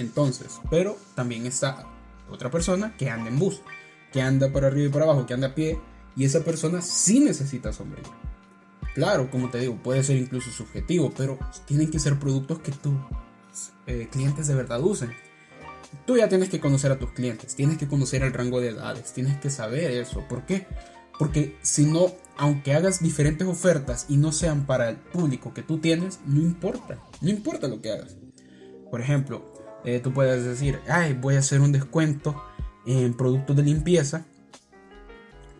Entonces, 0.00 0.60
pero 0.70 0.96
también 1.14 1.46
está 1.46 1.86
otra 2.28 2.50
persona 2.50 2.96
que 2.96 3.10
anda 3.10 3.28
en 3.28 3.38
bus, 3.38 3.60
que 4.12 4.22
anda 4.22 4.50
por 4.50 4.64
arriba 4.64 4.88
y 4.88 4.90
por 4.90 5.02
abajo, 5.02 5.26
que 5.26 5.34
anda 5.34 5.48
a 5.48 5.54
pie 5.54 5.78
y 6.16 6.24
esa 6.24 6.44
persona 6.44 6.82
sí 6.82 7.20
necesita 7.20 7.72
sombrilla. 7.72 8.10
Claro, 8.94 9.30
como 9.30 9.50
te 9.50 9.58
digo, 9.58 9.76
puede 9.76 10.02
ser 10.02 10.16
incluso 10.16 10.50
subjetivo, 10.50 11.12
pero 11.16 11.38
tienen 11.66 11.90
que 11.90 12.00
ser 12.00 12.18
productos 12.18 12.58
que 12.58 12.72
tus 12.72 12.94
eh, 13.86 14.08
clientes 14.10 14.48
de 14.48 14.54
verdad 14.54 14.80
usen 14.82 15.10
tú 16.06 16.16
ya 16.16 16.28
tienes 16.28 16.48
que 16.48 16.60
conocer 16.60 16.92
a 16.92 16.98
tus 16.98 17.12
clientes, 17.12 17.54
tienes 17.54 17.78
que 17.78 17.88
conocer 17.88 18.22
el 18.22 18.32
rango 18.32 18.60
de 18.60 18.68
edades, 18.68 19.12
tienes 19.12 19.38
que 19.38 19.50
saber 19.50 19.90
eso. 19.90 20.24
¿Por 20.28 20.46
qué? 20.46 20.66
Porque 21.18 21.58
si 21.62 21.84
no, 21.84 22.12
aunque 22.36 22.74
hagas 22.74 23.02
diferentes 23.02 23.46
ofertas 23.46 24.06
y 24.08 24.16
no 24.16 24.32
sean 24.32 24.66
para 24.66 24.88
el 24.88 24.96
público 24.96 25.52
que 25.52 25.62
tú 25.62 25.78
tienes, 25.78 26.20
no 26.26 26.40
importa, 26.40 26.98
no 27.20 27.30
importa 27.30 27.68
lo 27.68 27.80
que 27.80 27.92
hagas. 27.92 28.16
Por 28.90 29.00
ejemplo, 29.00 29.49
eh, 29.84 30.00
tú 30.00 30.12
puedes 30.12 30.44
decir, 30.44 30.80
ay, 30.88 31.14
voy 31.14 31.36
a 31.36 31.40
hacer 31.40 31.60
un 31.60 31.72
descuento 31.72 32.42
en 32.86 33.14
productos 33.14 33.56
de 33.56 33.62
limpieza 33.62 34.24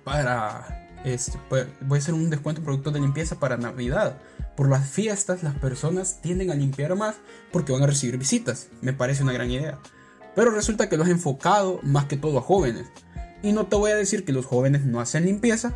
para 0.04 0.80
este, 1.04 1.38
pues, 1.48 1.66
voy 1.80 1.98
a 1.98 2.02
hacer 2.02 2.14
un 2.14 2.28
descuento 2.30 2.60
en 2.60 2.64
productos 2.64 2.92
de 2.92 3.00
limpieza 3.00 3.38
para 3.38 3.56
Navidad. 3.56 4.18
Por 4.56 4.68
las 4.68 4.88
fiestas 4.88 5.42
las 5.42 5.54
personas 5.54 6.20
tienden 6.20 6.50
a 6.50 6.54
limpiar 6.54 6.94
más 6.96 7.16
porque 7.52 7.72
van 7.72 7.82
a 7.82 7.86
recibir 7.86 8.18
visitas. 8.18 8.68
Me 8.82 8.92
parece 8.92 9.22
una 9.22 9.32
gran 9.32 9.50
idea. 9.50 9.78
Pero 10.34 10.50
resulta 10.50 10.88
que 10.88 10.96
lo 10.96 11.04
has 11.04 11.10
enfocado 11.10 11.80
más 11.82 12.04
que 12.04 12.16
todo 12.16 12.38
a 12.38 12.42
jóvenes. 12.42 12.86
Y 13.42 13.52
no 13.52 13.66
te 13.66 13.76
voy 13.76 13.90
a 13.90 13.96
decir 13.96 14.24
que 14.24 14.32
los 14.32 14.46
jóvenes 14.46 14.84
no 14.84 15.00
hacen 15.00 15.24
limpieza, 15.24 15.74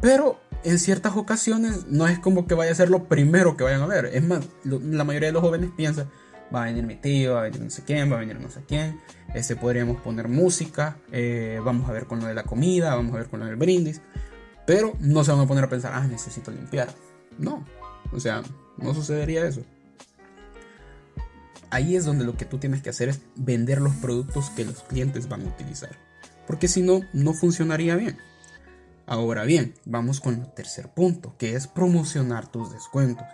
pero 0.00 0.40
en 0.64 0.78
ciertas 0.78 1.16
ocasiones 1.16 1.86
no 1.86 2.08
es 2.08 2.18
como 2.18 2.46
que 2.46 2.54
vaya 2.54 2.72
a 2.72 2.74
ser 2.74 2.90
lo 2.90 3.04
primero 3.04 3.56
que 3.56 3.64
vayan 3.64 3.82
a 3.82 3.86
ver. 3.86 4.06
Es 4.06 4.24
más, 4.24 4.44
la 4.64 5.04
mayoría 5.04 5.28
de 5.28 5.32
los 5.32 5.42
jóvenes 5.42 5.70
piensa, 5.76 6.08
va 6.54 6.62
a 6.62 6.64
venir 6.66 6.84
mi 6.84 6.96
tío, 6.96 7.34
va 7.34 7.40
a 7.40 7.42
venir 7.44 7.60
no 7.60 7.70
sé 7.70 7.82
quién, 7.84 8.10
va 8.10 8.16
a 8.16 8.20
venir 8.20 8.40
no 8.40 8.50
sé 8.50 8.62
quién. 8.66 9.00
Este, 9.34 9.56
podríamos 9.56 10.00
poner 10.00 10.28
música, 10.28 10.96
eh, 11.12 11.60
vamos 11.64 11.88
a 11.88 11.92
ver 11.92 12.06
con 12.06 12.20
lo 12.20 12.26
de 12.26 12.34
la 12.34 12.44
comida, 12.44 12.94
vamos 12.94 13.14
a 13.14 13.18
ver 13.18 13.28
con 13.28 13.40
lo 13.40 13.46
del 13.46 13.56
brindis. 13.56 14.00
Pero 14.66 14.94
no 15.00 15.22
se 15.24 15.32
van 15.32 15.40
a 15.40 15.46
poner 15.46 15.64
a 15.64 15.68
pensar, 15.68 15.92
ah, 15.94 16.06
necesito 16.06 16.50
limpiar. 16.50 16.88
No, 17.38 17.64
o 18.12 18.20
sea, 18.20 18.42
no 18.78 18.94
sucedería 18.94 19.46
eso 19.46 19.62
ahí 21.70 21.96
es 21.96 22.04
donde 22.04 22.24
lo 22.24 22.36
que 22.36 22.44
tú 22.44 22.58
tienes 22.58 22.82
que 22.82 22.90
hacer 22.90 23.08
es 23.08 23.20
vender 23.34 23.80
los 23.80 23.94
productos 23.96 24.50
que 24.50 24.64
los 24.64 24.82
clientes 24.82 25.28
van 25.28 25.42
a 25.42 25.48
utilizar. 25.48 25.96
Porque 26.46 26.68
si 26.68 26.82
no, 26.82 27.00
no 27.12 27.34
funcionaría 27.34 27.96
bien. 27.96 28.18
Ahora 29.06 29.44
bien, 29.44 29.74
vamos 29.84 30.20
con 30.20 30.34
el 30.34 30.52
tercer 30.54 30.88
punto, 30.88 31.34
que 31.38 31.54
es 31.54 31.66
promocionar 31.66 32.50
tus 32.50 32.72
descuentos. 32.72 33.26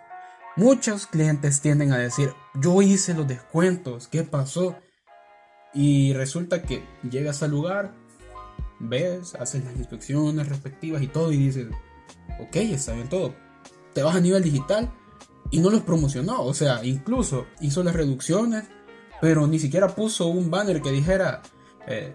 Muchos 0.57 1.07
clientes 1.07 1.63
tienden 1.63 1.93
a 1.93 1.99
decir, 1.99 2.35
yo 2.55 2.83
hice 2.83 3.15
los 3.15 3.27
descuentos, 3.27 4.07
¿qué 4.07 4.23
pasó? 4.23 4.77
Y 5.73 6.13
resulta 6.13 6.63
que 6.63 6.85
llegas 7.09 7.43
al 7.43 7.53
lugar, 7.53 7.95
ves, 8.79 9.35
haces 9.37 9.65
las 9.65 9.77
inspecciones 9.77 10.49
respectivas 10.49 11.01
y 11.01 11.07
todo 11.07 11.33
y 11.33 11.39
dices, 11.39 11.69
ok, 12.39 12.57
está 12.57 12.93
bien 12.93 13.09
todo. 13.09 13.35
Te 13.95 14.03
vas 14.03 14.15
a 14.15 14.21
nivel 14.21 14.43
digital 14.43 14.93
y 15.51 15.61
no 15.61 15.71
los 15.71 15.83
promocionó. 15.83 16.43
O 16.43 16.53
sea, 16.53 16.85
incluso 16.85 17.47
hizo 17.61 17.83
las 17.83 17.95
reducciones, 17.95 18.65
pero 19.23 19.47
ni 19.47 19.59
siquiera 19.59 19.95
puso 19.95 20.27
un 20.27 20.51
banner 20.51 20.83
que 20.83 20.91
dijera 20.91 21.41
eh, 21.87 22.15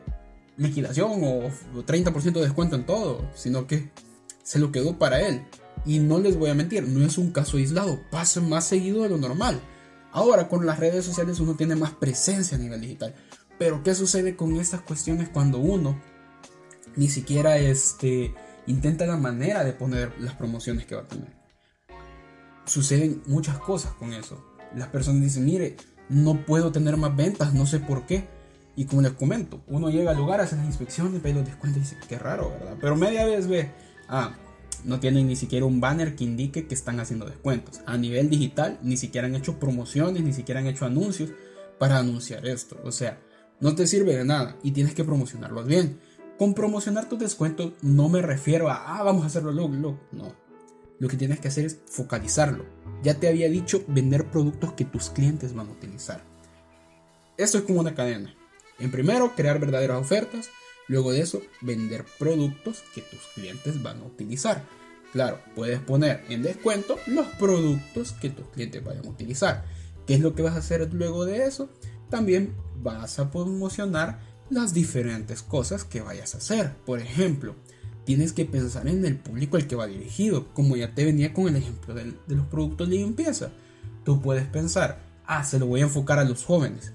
liquidación 0.58 1.24
o 1.24 1.50
30% 1.74 2.34
de 2.34 2.42
descuento 2.42 2.76
en 2.76 2.86
todo, 2.86 3.28
sino 3.34 3.66
que 3.66 3.90
se 4.44 4.60
lo 4.60 4.72
quedó 4.72 5.00
para 5.00 5.22
él. 5.22 5.44
Y 5.88 6.00
no 6.00 6.20
les 6.20 6.38
voy 6.38 6.52
a 6.52 6.54
mentir, 6.54 6.88
no 6.88 7.04
es 7.04 7.18
un 7.18 7.32
caso 7.32 7.58
aislado, 7.58 8.00
pasa 8.12 8.42
más 8.42 8.68
seguido 8.68 9.02
de 9.02 9.10
lo 9.10 9.18
normal. 9.18 9.60
Ahora 10.12 10.48
con 10.48 10.66
las 10.66 10.80
redes 10.80 11.04
sociales 11.06 11.40
uno 11.40 11.56
tiene 11.56 11.76
más 11.76 11.92
presencia 11.92 12.58
a 12.58 12.62
nivel 12.62 12.82
digital. 12.82 13.16
Pero 13.58 13.82
¿qué 13.82 13.96
sucede 13.96 14.36
con 14.36 14.56
estas 14.58 14.82
cuestiones 14.82 15.30
cuando 15.30 15.58
uno 15.58 16.00
ni 16.96 17.08
siquiera 17.08 17.58
este, 17.58 18.36
intenta 18.68 19.08
la 19.08 19.18
manera 19.18 19.64
de 19.64 19.74
poner 19.74 20.14
las 20.20 20.36
promociones 20.36 20.86
que 20.86 20.96
va 20.96 21.02
a 21.02 21.08
tener? 21.08 21.38
suceden 22.68 23.24
muchas 23.26 23.58
cosas 23.58 23.94
con 23.94 24.14
eso. 24.14 24.44
Las 24.76 24.90
personas 24.90 25.22
dicen, 25.22 25.46
mire, 25.46 25.78
no 26.10 26.46
puedo 26.46 26.72
tener 26.72 26.98
más 26.98 27.16
ventas, 27.16 27.54
no 27.54 27.66
sé 27.66 27.80
por 27.80 28.06
qué. 28.06 28.28
Y 28.76 28.86
como 28.86 29.02
les 29.02 29.14
comento, 29.14 29.64
uno 29.68 29.90
llega 29.90 30.12
al 30.12 30.18
lugar, 30.18 30.40
hace 30.40 30.56
las 30.56 30.66
inspecciones, 30.66 31.22
ve 31.24 31.34
los 31.34 31.46
descuentos 31.46 31.78
y 31.78 31.80
dice, 31.82 31.98
qué 32.08 32.20
raro, 32.20 32.52
¿verdad? 32.52 32.78
Pero 32.80 32.96
media 32.96 33.26
vez 33.26 33.48
ve, 33.48 33.72
ah, 34.08 34.36
no 34.88 35.02
tienen 35.02 35.28
ni 35.28 35.36
siquiera 35.36 35.66
un 35.66 35.82
banner 35.82 36.16
que 36.16 36.24
indique 36.24 36.66
que 36.66 36.74
están 36.74 37.02
haciendo 37.02 37.26
descuentos. 37.26 37.82
A 37.86 37.98
nivel 37.98 38.30
digital, 38.30 38.80
ni 38.82 38.96
siquiera 38.96 39.28
han 39.28 39.36
hecho 39.36 39.60
promociones, 39.60 40.24
ni 40.24 40.32
siquiera 40.32 40.62
han 40.62 40.68
hecho 40.68 40.86
anuncios 40.86 41.32
para 41.78 41.98
anunciar 41.98 42.48
esto. 42.48 42.80
O 42.86 42.94
sea, 42.94 43.20
no 43.60 43.76
te 43.76 43.86
sirve 43.86 44.16
de 44.16 44.24
nada 44.24 44.58
y 44.64 44.72
tienes 44.72 44.96
que 44.96 45.04
promocionarlos 45.04 45.68
bien. 45.68 46.00
Con 46.40 46.54
promocionar 46.54 47.10
tus 47.10 47.20
descuentos 47.20 47.74
no 47.82 48.08
me 48.08 48.22
refiero 48.22 48.70
a, 48.70 48.98
ah, 48.98 49.04
vamos 49.04 49.24
a 49.24 49.28
hacerlo 49.28 49.52
luego, 49.52 50.00
No. 50.12 50.36
Lo 51.00 51.08
que 51.10 51.18
tienes 51.18 51.40
que 51.40 51.50
hacer 51.50 51.66
es 51.66 51.80
focalizarlo. 51.86 52.66
Ya 53.04 53.20
te 53.20 53.28
había 53.28 53.50
dicho 53.50 53.84
vender 53.88 54.32
productos 54.32 54.74
que 54.74 54.86
tus 54.86 55.10
clientes 55.10 55.54
van 55.54 55.68
a 55.68 55.72
utilizar. 55.74 56.24
Esto 57.38 57.58
es 57.58 57.66
como 57.66 57.82
una 57.82 57.94
cadena. 57.94 58.34
En 58.80 58.90
primero, 58.90 59.36
crear 59.36 59.60
verdaderas 59.60 60.00
ofertas. 60.02 60.50
Luego 60.88 61.12
de 61.12 61.22
eso, 61.22 61.42
vender 61.62 62.06
productos 62.18 62.84
que 62.94 63.02
tus 63.02 63.20
clientes 63.36 63.82
van 63.82 64.00
a 64.00 64.06
utilizar. 64.06 64.64
Claro, 65.12 65.40
puedes 65.56 65.80
poner 65.80 66.24
en 66.30 66.44
descuento 66.44 66.98
los 67.08 67.28
productos 67.40 68.14
que 68.14 68.30
tus 68.30 68.46
clientes 68.48 68.84
vayan 68.84 69.06
a 69.06 69.10
utilizar. 69.10 69.66
¿Qué 70.06 70.16
es 70.16 70.22
lo 70.22 70.36
que 70.36 70.42
vas 70.42 70.56
a 70.56 70.60
hacer 70.60 70.94
luego 70.94 71.26
de 71.26 71.46
eso? 71.46 71.70
También 72.10 72.56
vas 72.82 73.20
a 73.20 73.32
promocionar 73.32 74.20
las 74.50 74.74
diferentes 74.74 75.42
cosas 75.42 75.84
que 75.84 76.02
vayas 76.02 76.36
a 76.36 76.38
hacer. 76.38 76.76
Por 76.86 77.00
ejemplo, 77.00 77.56
tienes 78.06 78.32
que 78.32 78.46
pensar 78.46 78.88
en 78.88 79.06
el 79.06 79.18
público 79.18 79.58
al 79.58 79.68
que 79.68 79.76
va 79.76 79.88
dirigido, 79.88 80.54
como 80.54 80.78
ya 80.78 80.94
te 80.94 81.04
venía 81.04 81.34
con 81.34 81.50
el 81.50 81.58
ejemplo 81.58 81.94
de, 81.94 82.14
los 82.28 82.48
productos 82.48 82.90
de 82.90 82.96
limpieza. 82.96 83.52
Tú 84.06 84.22
puedes 84.22 84.48
pensar, 84.48 85.02
ah, 85.26 85.44
se 85.44 85.60
lo 85.60 85.66
voy 85.66 85.82
a 85.82 85.86
enfocar 85.86 86.20
a 86.20 86.24
los 86.24 86.46
jóvenes 86.46 86.94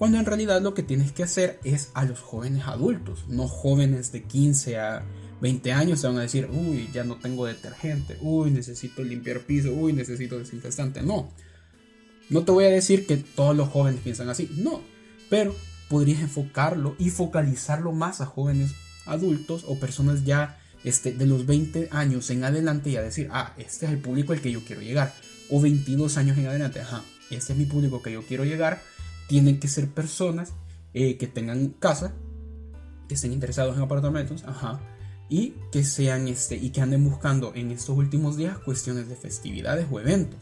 cuando 0.00 0.16
en 0.16 0.24
realidad 0.24 0.62
lo 0.62 0.72
que 0.72 0.82
tienes 0.82 1.12
que 1.12 1.22
hacer 1.22 1.60
es 1.62 1.90
a 1.92 2.06
los 2.06 2.20
jóvenes 2.20 2.64
adultos, 2.64 3.26
no 3.28 3.46
jóvenes 3.46 4.12
de 4.12 4.22
15 4.22 4.78
a 4.78 5.04
20 5.42 5.72
años 5.72 6.00
se 6.00 6.06
van 6.06 6.16
a 6.16 6.22
decir, 6.22 6.48
uy, 6.50 6.88
ya 6.90 7.04
no 7.04 7.16
tengo 7.16 7.44
detergente, 7.44 8.16
uy, 8.22 8.50
necesito 8.50 9.02
limpiar 9.02 9.40
piso, 9.40 9.70
uy, 9.74 9.92
necesito 9.92 10.38
desinfectante. 10.38 11.02
No, 11.02 11.30
no 12.30 12.44
te 12.44 12.50
voy 12.50 12.64
a 12.64 12.70
decir 12.70 13.06
que 13.06 13.18
todos 13.18 13.54
los 13.54 13.68
jóvenes 13.68 14.00
piensan 14.00 14.30
así, 14.30 14.48
no, 14.56 14.80
pero 15.28 15.54
podrías 15.90 16.22
enfocarlo 16.22 16.96
y 16.98 17.10
focalizarlo 17.10 17.92
más 17.92 18.22
a 18.22 18.26
jóvenes 18.26 18.72
adultos 19.04 19.66
o 19.68 19.78
personas 19.78 20.24
ya 20.24 20.58
este, 20.82 21.12
de 21.12 21.26
los 21.26 21.44
20 21.44 21.88
años 21.90 22.30
en 22.30 22.44
adelante 22.44 22.88
y 22.88 22.96
a 22.96 23.02
decir, 23.02 23.28
ah, 23.32 23.52
este 23.58 23.84
es 23.84 23.92
el 23.92 23.98
público 23.98 24.32
al 24.32 24.40
que 24.40 24.50
yo 24.50 24.64
quiero 24.64 24.80
llegar, 24.80 25.12
o 25.50 25.60
22 25.60 26.16
años 26.16 26.38
en 26.38 26.46
adelante, 26.46 26.80
ajá, 26.80 27.04
este 27.30 27.52
es 27.52 27.58
mi 27.58 27.66
público 27.66 28.00
que 28.00 28.12
yo 28.12 28.22
quiero 28.22 28.46
llegar 28.46 28.80
tienen 29.30 29.60
que 29.60 29.68
ser 29.68 29.88
personas 29.88 30.54
eh, 30.92 31.16
que 31.16 31.28
tengan 31.28 31.68
casa, 31.68 32.12
que 33.06 33.14
estén 33.14 33.32
interesados 33.32 33.76
en 33.76 33.82
apartamentos, 33.82 34.42
ajá, 34.44 34.80
y 35.28 35.54
que 35.70 35.84
sean 35.84 36.26
este 36.26 36.56
y 36.56 36.70
que 36.70 36.80
anden 36.80 37.04
buscando 37.04 37.54
en 37.54 37.70
estos 37.70 37.96
últimos 37.96 38.36
días 38.36 38.58
cuestiones 38.58 39.08
de 39.08 39.14
festividades 39.14 39.86
o 39.88 40.00
eventos. 40.00 40.40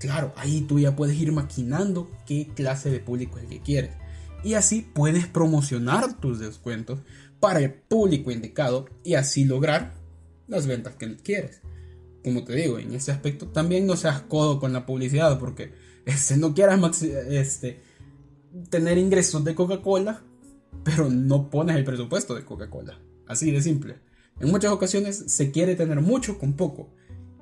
Claro, 0.00 0.32
ahí 0.36 0.62
tú 0.62 0.80
ya 0.80 0.96
puedes 0.96 1.16
ir 1.16 1.30
maquinando 1.30 2.10
qué 2.26 2.48
clase 2.56 2.90
de 2.90 2.98
público 2.98 3.38
es 3.38 3.44
el 3.44 3.50
que 3.50 3.60
quieres. 3.60 3.92
Y 4.42 4.54
así 4.54 4.82
puedes 4.82 5.28
promocionar 5.28 6.18
tus 6.18 6.40
descuentos 6.40 6.98
para 7.38 7.60
el 7.60 7.72
público 7.72 8.32
indicado 8.32 8.86
y 9.04 9.14
así 9.14 9.44
lograr 9.44 9.94
las 10.48 10.66
ventas 10.66 10.96
que 10.96 11.14
quieres. 11.18 11.60
Como 12.24 12.42
te 12.42 12.56
digo, 12.56 12.80
en 12.80 12.94
ese 12.94 13.12
aspecto 13.12 13.46
también 13.46 13.86
no 13.86 13.96
seas 13.96 14.22
codo 14.22 14.58
con 14.58 14.72
la 14.72 14.86
publicidad 14.86 15.38
porque 15.38 15.72
este, 16.04 16.36
no 16.36 16.52
quieras 16.52 17.00
este, 17.00 17.86
tener 18.70 18.98
ingresos 18.98 19.44
de 19.44 19.54
Coca-Cola, 19.54 20.22
pero 20.84 21.08
no 21.08 21.50
pones 21.50 21.76
el 21.76 21.84
presupuesto 21.84 22.34
de 22.34 22.44
Coca-Cola. 22.44 22.98
Así 23.26 23.50
de 23.50 23.62
simple. 23.62 23.96
En 24.40 24.50
muchas 24.50 24.72
ocasiones 24.72 25.24
se 25.26 25.50
quiere 25.50 25.74
tener 25.74 26.00
mucho 26.00 26.38
con 26.38 26.54
poco. 26.54 26.88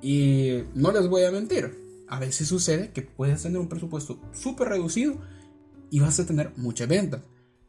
Y 0.01 0.63
no 0.73 0.91
les 0.91 1.07
voy 1.07 1.23
a 1.23 1.31
mentir. 1.31 2.03
A 2.07 2.19
veces 2.19 2.47
sucede 2.47 2.91
que 2.91 3.01
puedes 3.01 3.41
tener 3.41 3.57
un 3.57 3.67
presupuesto 3.67 4.19
súper 4.33 4.69
reducido 4.69 5.17
y 5.89 5.99
vas 5.99 6.19
a 6.19 6.25
tener 6.25 6.51
muchas 6.55 6.87
ventas. 6.87 7.21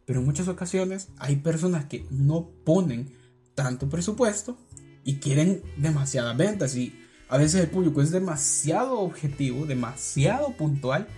Pero 0.05 0.21
en 0.21 0.27
muchas 0.27 0.49
ocasiones 0.49 1.09
hay 1.19 1.37
personas 1.37 1.87
que 1.87 2.07
no 2.11 2.51
ponen 2.65 3.15
tanto 3.55 3.89
presupuesto 3.89 4.57
y 5.05 5.17
quieren 5.17 5.63
demasiadas 5.77 6.37
ventas. 6.37 6.75
Y 6.77 6.95
a 7.29 7.37
veces 7.37 7.61
el 7.61 7.71
público 7.71 8.01
es 8.01 8.11
demasiado 8.11 9.01
objetivo, 9.01 9.67
demasiado 9.67 10.57
puntual, 10.57 11.09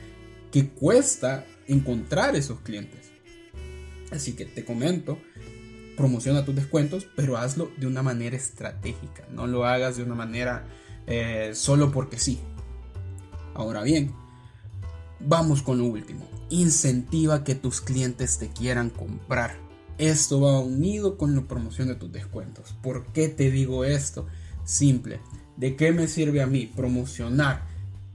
que 0.51 0.69
cuesta 0.69 1.47
encontrar 1.67 2.37
esos 2.37 2.61
clientes. 2.61 3.11
Así 4.11 4.33
que 4.33 4.45
te 4.45 4.65
comento, 4.65 5.19
promociona 5.97 6.45
tus 6.45 6.55
descuentos, 6.55 7.07
pero 7.15 7.37
hazlo 7.37 7.71
de 7.77 7.87
una 7.87 8.03
manera 8.03 8.37
estratégica. 8.37 9.27
No 9.31 9.47
lo 9.47 9.65
hagas 9.65 9.97
de 9.97 10.03
una 10.03 10.15
manera 10.15 10.67
eh, 11.07 11.53
solo 11.55 11.93
porque 11.93 12.19
sí. 12.19 12.41
Ahora 13.55 13.83
bien, 13.83 14.13
vamos 15.21 15.63
con 15.63 15.79
lo 15.79 15.85
último. 15.85 16.29
Incentiva 16.49 17.45
que 17.45 17.55
tus 17.55 17.81
clientes 17.81 18.39
te 18.39 18.49
quieran 18.49 18.91
comprar. 18.91 19.57
Esto 19.99 20.41
va 20.41 20.59
unido 20.59 21.17
con 21.19 21.37
la 21.37 21.43
promoción 21.43 21.89
de 21.89 21.95
tus 21.95 22.11
descuentos. 22.11 22.75
¿Por 22.83 23.13
qué 23.13 23.29
te 23.29 23.51
digo 23.51 23.85
esto? 23.85 24.27
Simple. 24.65 25.21
¿De 25.57 25.77
qué 25.77 25.93
me 25.93 26.09
sirve 26.09 26.41
a 26.41 26.47
mí 26.47 26.67
promocionar 26.67 27.67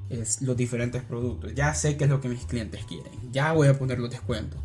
es 0.10 0.42
los 0.42 0.56
diferentes 0.56 1.04
productos. 1.04 1.54
Ya 1.56 1.74
sé 1.74 1.98
qué 1.98 2.06
es 2.06 2.10
lo 2.10 2.22
que 2.22 2.30
mis 2.30 2.46
clientes 2.46 2.86
quieren. 2.86 3.14
Ya 3.32 3.54
voy 3.54 3.68
a 3.68 3.78
poner 3.78 4.00
los 4.00 4.12
descuentos. 4.12 4.60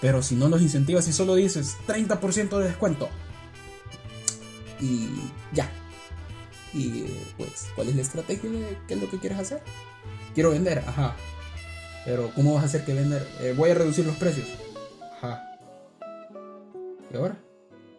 Pero 0.00 0.22
si 0.22 0.34
no 0.34 0.48
los 0.48 0.60
incentivas 0.60 1.06
y 1.08 1.12
solo 1.12 1.34
dices 1.34 1.76
30% 1.86 2.58
de 2.58 2.64
descuento. 2.64 3.08
Y 4.80 5.08
ya. 5.52 5.70
Y 6.74 7.04
pues, 7.36 7.68
¿cuál 7.74 7.88
es 7.88 7.96
la 7.96 8.02
estrategia 8.02 8.50
qué 8.88 8.94
es 8.94 9.00
lo 9.00 9.08
que 9.08 9.18
quieres 9.18 9.38
hacer? 9.38 9.62
Quiero 10.34 10.50
vender, 10.50 10.78
ajá. 10.80 11.14
Pero 12.04 12.32
¿cómo 12.34 12.54
vas 12.54 12.64
a 12.64 12.66
hacer 12.66 12.84
que 12.84 12.94
vender? 12.94 13.26
Eh, 13.40 13.54
voy 13.56 13.70
a 13.70 13.74
reducir 13.74 14.04
los 14.04 14.16
precios. 14.16 14.48
Ajá. 15.18 15.58
¿Y 17.12 17.16
ahora? 17.16 17.40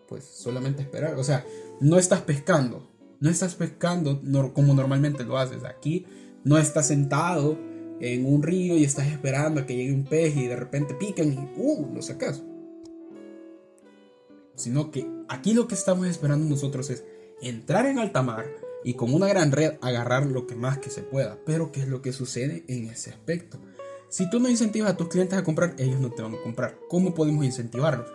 Pues 0.09 0.25
solamente 0.25 0.81
esperar. 0.81 1.15
O 1.15 1.23
sea, 1.23 1.45
no 1.79 1.97
estás 1.97 2.21
pescando. 2.21 2.91
No 3.19 3.29
estás 3.29 3.55
pescando 3.55 4.21
como 4.53 4.73
normalmente 4.73 5.23
lo 5.23 5.37
haces. 5.37 5.63
Aquí 5.63 6.05
no 6.43 6.57
estás 6.57 6.87
sentado 6.87 7.57
en 7.99 8.25
un 8.25 8.43
río 8.43 8.75
y 8.77 8.83
estás 8.83 9.07
esperando 9.07 9.61
a 9.61 9.65
que 9.65 9.75
llegue 9.75 9.93
un 9.93 10.03
pez 10.03 10.35
y 10.35 10.47
de 10.47 10.55
repente 10.55 10.93
pican 10.93 11.31
y 11.31 11.49
¡uh! 11.55 11.89
lo 11.93 12.01
sacas. 12.01 12.43
Sino 14.55 14.91
que 14.91 15.07
aquí 15.29 15.53
lo 15.53 15.67
que 15.67 15.75
estamos 15.75 16.07
esperando 16.07 16.47
nosotros 16.47 16.89
es 16.89 17.05
entrar 17.41 17.85
en 17.85 17.99
alta 17.99 18.21
mar 18.21 18.45
y 18.83 18.95
con 18.95 19.13
una 19.13 19.27
gran 19.27 19.51
red 19.51 19.75
agarrar 19.81 20.25
lo 20.25 20.45
que 20.45 20.55
más 20.55 20.77
que 20.79 20.89
se 20.89 21.01
pueda. 21.01 21.39
Pero 21.45 21.71
¿qué 21.71 21.81
es 21.81 21.87
lo 21.87 22.01
que 22.01 22.11
sucede 22.11 22.63
en 22.67 22.87
ese 22.87 23.11
aspecto? 23.11 23.59
Si 24.09 24.29
tú 24.29 24.39
no 24.39 24.49
incentivas 24.49 24.91
a 24.91 24.97
tus 24.97 25.07
clientes 25.07 25.39
a 25.39 25.43
comprar, 25.43 25.75
ellos 25.79 25.99
no 25.99 26.11
te 26.11 26.21
van 26.21 26.35
a 26.35 26.41
comprar. 26.41 26.77
¿Cómo 26.89 27.15
podemos 27.15 27.45
incentivarlos? 27.45 28.11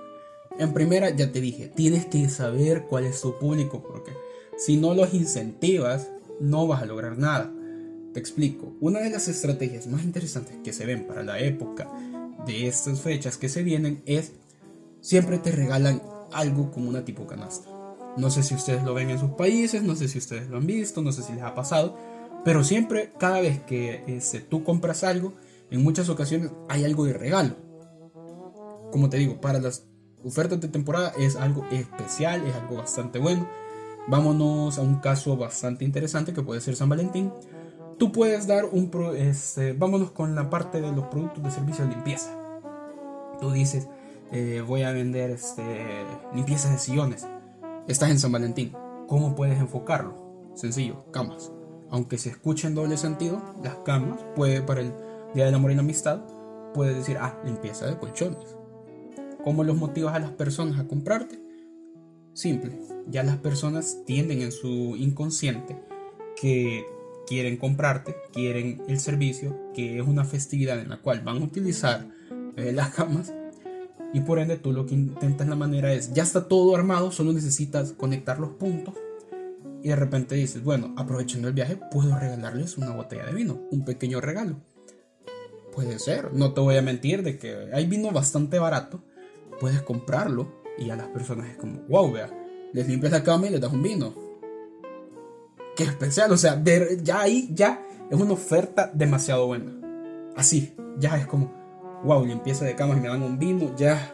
En 0.58 0.72
primera, 0.72 1.10
ya 1.10 1.32
te 1.32 1.40
dije, 1.40 1.68
tienes 1.68 2.06
que 2.06 2.28
saber 2.28 2.84
cuál 2.84 3.04
es 3.04 3.20
tu 3.20 3.38
público, 3.38 3.82
porque 3.82 4.12
si 4.56 4.76
no 4.76 4.94
los 4.94 5.14
incentivas, 5.14 6.08
no 6.40 6.66
vas 6.66 6.82
a 6.82 6.86
lograr 6.86 7.18
nada 7.18 7.52
explico, 8.18 8.74
una 8.81 9.00
de 9.00 9.11
las 9.11 9.28
estrategias 9.28 9.87
más 9.87 10.04
interesantes 10.04 10.57
que 10.62 10.72
se 10.72 10.87
ven 10.87 11.07
para 11.07 11.22
la 11.22 11.38
época 11.38 11.90
de 12.46 12.66
estas 12.66 13.00
fechas 13.00 13.37
que 13.37 13.48
se 13.48 13.62
vienen 13.62 14.02
es 14.07 14.33
siempre 15.00 15.38
te 15.38 15.52
regalan 15.52 16.02
algo 16.33 16.70
como 16.70 16.88
una 16.88 17.04
tipo 17.04 17.26
canasta. 17.26 17.68
No 18.16 18.31
sé 18.31 18.42
si 18.42 18.54
ustedes 18.54 18.83
lo 18.83 18.94
ven 18.94 19.11
en 19.11 19.18
sus 19.18 19.31
países, 19.31 19.83
no 19.83 19.94
sé 19.94 20.09
si 20.09 20.18
ustedes 20.18 20.48
lo 20.48 20.57
han 20.57 20.66
visto, 20.66 21.02
no 21.02 21.12
sé 21.12 21.22
si 21.22 21.33
les 21.33 21.42
ha 21.42 21.54
pasado, 21.54 21.96
pero 22.44 22.64
siempre, 22.64 23.12
cada 23.18 23.40
vez 23.40 23.61
que 23.62 24.02
este, 24.07 24.40
tú 24.40 24.64
compras 24.64 25.04
algo, 25.04 25.35
en 25.70 25.83
muchas 25.83 26.09
ocasiones 26.09 26.50
hay 26.68 26.85
algo 26.85 27.04
de 27.04 27.12
regalo. 27.12 27.57
Como 28.90 29.11
te 29.11 29.18
digo, 29.18 29.40
para 29.40 29.61
las 29.61 29.87
ofertas 30.24 30.61
de 30.61 30.68
temporada 30.68 31.12
es 31.18 31.37
algo 31.37 31.64
especial, 31.70 32.46
es 32.46 32.54
algo 32.54 32.76
bastante 32.76 33.18
bueno. 33.18 33.48
Vámonos 34.09 34.78
a 34.78 34.83
un 34.83 34.96
caso 34.96 35.37
bastante 35.37 35.85
interesante 35.85 36.33
que 36.33 36.42
puede 36.42 36.61
ser 36.61 36.74
San 36.74 36.88
Valentín 36.88 37.31
tú 37.98 38.12
puedes 38.12 38.46
dar 38.46 38.64
un... 38.64 38.90
Pro, 38.90 39.14
este, 39.14 39.72
vámonos 39.72 40.12
con 40.12 40.34
la 40.34 40.48
parte 40.48 40.80
de 40.80 40.92
los 40.92 41.06
productos 41.06 41.42
de 41.42 41.50
servicio 41.50 41.84
de 41.84 41.94
limpieza. 41.94 42.30
Tú 43.40 43.50
dices, 43.50 43.88
eh, 44.32 44.62
voy 44.66 44.82
a 44.82 44.92
vender 44.92 45.30
este, 45.30 45.62
limpieza 46.34 46.70
de 46.70 46.78
sillones. 46.78 47.26
Estás 47.87 48.11
en 48.11 48.18
San 48.18 48.32
Valentín. 48.32 48.72
¿Cómo 49.06 49.34
puedes 49.34 49.58
enfocarlo? 49.58 50.52
Sencillo, 50.54 51.11
camas. 51.12 51.52
Aunque 51.90 52.18
se 52.18 52.30
escuche 52.30 52.66
en 52.66 52.74
doble 52.74 52.96
sentido, 52.96 53.42
las 53.62 53.76
camas, 53.76 54.20
puede 54.37 54.62
para 54.62 54.80
el 54.80 54.92
Día 55.34 55.46
del 55.46 55.54
Amor 55.54 55.70
y 55.70 55.74
la 55.74 55.80
Amistad, 55.80 56.20
puedes 56.74 56.96
decir, 56.96 57.16
ah, 57.20 57.40
limpieza 57.44 57.87
de 57.87 57.98
colchones. 57.98 58.56
¿Cómo 59.44 59.64
los 59.64 59.76
motivas 59.76 60.14
a 60.14 60.18
las 60.18 60.32
personas 60.32 60.78
a 60.78 60.87
comprarte? 60.87 61.40
Simple, 62.34 62.78
ya 63.08 63.22
las 63.22 63.38
personas 63.38 63.98
tienden 64.04 64.42
en 64.42 64.52
su 64.52 64.96
inconsciente 64.96 65.80
que 66.40 66.84
quieren 67.28 67.58
comprarte, 67.58 68.16
quieren 68.32 68.82
el 68.88 68.98
servicio, 68.98 69.72
que 69.74 69.98
es 69.98 70.06
una 70.06 70.24
festividad 70.24 70.78
en 70.80 70.88
la 70.88 70.96
cual 70.96 71.20
van 71.20 71.36
a 71.36 71.44
utilizar 71.44 72.06
eh, 72.56 72.72
las 72.72 72.90
camas. 72.90 73.34
Y 74.14 74.20
por 74.20 74.38
ende 74.38 74.56
tú 74.56 74.72
lo 74.72 74.86
que 74.86 74.94
intentas 74.94 75.46
la 75.46 75.56
manera 75.56 75.92
es, 75.92 76.14
ya 76.14 76.22
está 76.22 76.48
todo 76.48 76.74
armado, 76.74 77.12
solo 77.12 77.32
necesitas 77.32 77.92
conectar 77.92 78.40
los 78.40 78.50
puntos 78.52 78.94
y 79.82 79.88
de 79.88 79.96
repente 79.96 80.34
dices, 80.34 80.64
bueno, 80.64 80.94
aprovechando 80.96 81.48
el 81.48 81.54
viaje, 81.54 81.78
puedo 81.90 82.18
regalarles 82.18 82.78
una 82.78 82.90
botella 82.90 83.26
de 83.26 83.34
vino, 83.34 83.60
un 83.70 83.84
pequeño 83.84 84.20
regalo. 84.20 84.56
Puede 85.74 85.98
ser, 85.98 86.32
no 86.32 86.54
te 86.54 86.60
voy 86.62 86.76
a 86.76 86.82
mentir 86.82 87.22
de 87.22 87.38
que 87.38 87.68
hay 87.72 87.86
vino 87.86 88.10
bastante 88.10 88.58
barato, 88.58 89.04
puedes 89.60 89.82
comprarlo 89.82 90.62
y 90.78 90.88
a 90.90 90.96
las 90.96 91.08
personas 91.08 91.50
es 91.50 91.56
como, 91.56 91.82
wow, 91.88 92.10
vea, 92.10 92.30
les 92.72 92.88
limpias 92.88 93.12
la 93.12 93.22
cama 93.22 93.46
y 93.46 93.50
les 93.50 93.60
das 93.60 93.72
un 93.72 93.82
vino. 93.82 94.27
Qué 95.78 95.84
especial, 95.84 96.32
o 96.32 96.36
sea, 96.36 96.60
ya 97.04 97.20
ahí 97.20 97.50
ya 97.52 97.80
es 98.10 98.18
una 98.18 98.32
oferta 98.32 98.90
demasiado 98.92 99.46
buena. 99.46 99.70
Así, 100.34 100.74
ya 100.98 101.16
es 101.16 101.28
como, 101.28 101.54
wow, 102.02 102.26
limpieza 102.26 102.64
de 102.64 102.74
camas 102.74 102.96
y 102.96 103.00
me 103.00 103.06
dan 103.06 103.22
un 103.22 103.38
vino, 103.38 103.76
ya, 103.76 104.12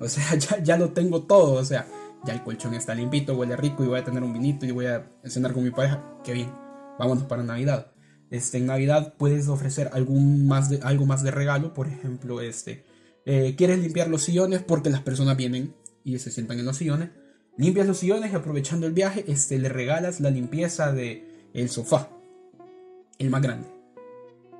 o 0.00 0.08
sea, 0.08 0.34
ya, 0.36 0.60
ya 0.60 0.76
lo 0.76 0.90
tengo 0.90 1.22
todo, 1.22 1.52
o 1.52 1.64
sea, 1.64 1.86
ya 2.24 2.32
el 2.32 2.42
colchón 2.42 2.74
está 2.74 2.96
limpito, 2.96 3.36
huele 3.36 3.54
rico 3.54 3.84
y 3.84 3.86
voy 3.86 4.00
a 4.00 4.02
tener 4.02 4.24
un 4.24 4.32
vinito 4.32 4.66
y 4.66 4.72
voy 4.72 4.86
a 4.86 5.08
cenar 5.24 5.52
con 5.52 5.62
mi 5.62 5.70
pareja, 5.70 6.02
qué 6.24 6.32
bien, 6.32 6.52
vámonos 6.98 7.22
para 7.22 7.44
Navidad. 7.44 7.92
Este, 8.30 8.58
en 8.58 8.66
Navidad 8.66 9.14
puedes 9.16 9.46
ofrecer 9.46 9.90
algún 9.92 10.48
más 10.48 10.68
de, 10.68 10.80
algo 10.82 11.06
más 11.06 11.22
de 11.22 11.30
regalo, 11.30 11.74
por 11.74 11.86
ejemplo, 11.86 12.40
este, 12.40 12.84
eh, 13.24 13.54
quieres 13.56 13.78
limpiar 13.78 14.08
los 14.08 14.24
sillones 14.24 14.64
porque 14.64 14.90
las 14.90 15.02
personas 15.02 15.36
vienen 15.36 15.76
y 16.02 16.18
se 16.18 16.32
sientan 16.32 16.58
en 16.58 16.64
los 16.64 16.76
sillones, 16.76 17.10
limpias 17.56 17.86
los 17.86 17.98
sillones 17.98 18.32
y 18.32 18.34
aprovechando 18.34 18.86
el 18.86 18.92
viaje, 18.92 19.24
este, 19.28 19.58
le 19.58 19.68
regalas 19.68 20.20
la 20.20 20.30
limpieza 20.30 20.92
de 20.92 21.50
el 21.52 21.68
sofá, 21.68 22.10
el 23.18 23.30
más 23.30 23.42
grande. 23.42 23.68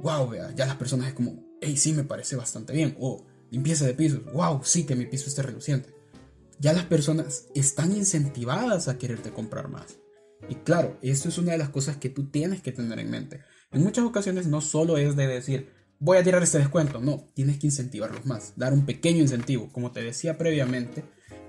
Wow, 0.00 0.28
vea, 0.28 0.52
ya 0.54 0.66
las 0.66 0.76
personas 0.76 1.08
es 1.08 1.14
como, 1.14 1.44
hey, 1.60 1.76
sí, 1.76 1.92
me 1.92 2.04
parece 2.04 2.36
bastante 2.36 2.72
bien. 2.72 2.96
O 3.00 3.24
limpieza 3.50 3.86
de 3.86 3.94
pisos, 3.94 4.24
wow, 4.32 4.60
sí, 4.64 4.84
que 4.84 4.96
mi 4.96 5.06
piso 5.06 5.28
esté 5.28 5.42
reluciente 5.42 5.94
ya 6.58 6.72
las 6.72 6.84
personas 6.84 7.46
están 7.54 7.94
incentivadas 7.94 8.88
a 8.88 8.98
quererte 8.98 9.30
comprar 9.30 9.68
más. 9.68 9.98
Y 10.48 10.56
claro, 10.56 10.98
esto 11.02 11.28
es 11.28 11.38
una 11.38 11.52
de 11.52 11.58
las 11.58 11.70
cosas 11.70 11.96
que 11.96 12.10
tú 12.10 12.30
tienes 12.30 12.62
que 12.62 12.72
tener 12.72 12.98
en 12.98 13.10
mente. 13.10 13.42
En 13.72 13.82
muchas 13.82 14.04
ocasiones 14.04 14.46
no 14.46 14.60
solo 14.60 14.98
es 14.98 15.16
de 15.16 15.26
decir, 15.26 15.72
voy 15.98 16.18
a 16.18 16.22
tirar 16.22 16.42
este 16.42 16.58
descuento, 16.58 17.00
no, 17.00 17.30
tienes 17.34 17.58
que 17.58 17.66
incentivarlos 17.66 18.26
más, 18.26 18.52
dar 18.56 18.72
un 18.72 18.84
pequeño 18.86 19.20
incentivo. 19.20 19.70
Como 19.72 19.92
te 19.92 20.02
decía 20.02 20.38
previamente, 20.38 21.04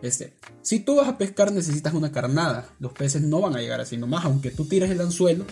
este, 0.06 0.36
si 0.62 0.80
tú 0.80 0.96
vas 0.96 1.08
a 1.08 1.18
pescar 1.18 1.52
necesitas 1.52 1.94
una 1.94 2.12
carnada, 2.12 2.70
los 2.80 2.94
peces 2.94 3.22
no 3.22 3.42
van 3.42 3.56
a 3.56 3.62
llegar 3.62 3.82
así 3.82 3.98
nomás, 3.98 4.26
aunque 4.26 4.52
tú 4.52 4.66
tires 4.66 4.90
el 4.90 5.02
anzuelo 5.02 5.46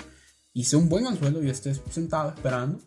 y 0.53 0.65
sea 0.65 0.79
un 0.79 0.89
buen 0.89 1.07
anzuelo 1.07 1.43
y 1.43 1.49
estés 1.49 1.81
sentado 1.91 2.29
esperando, 2.29 2.79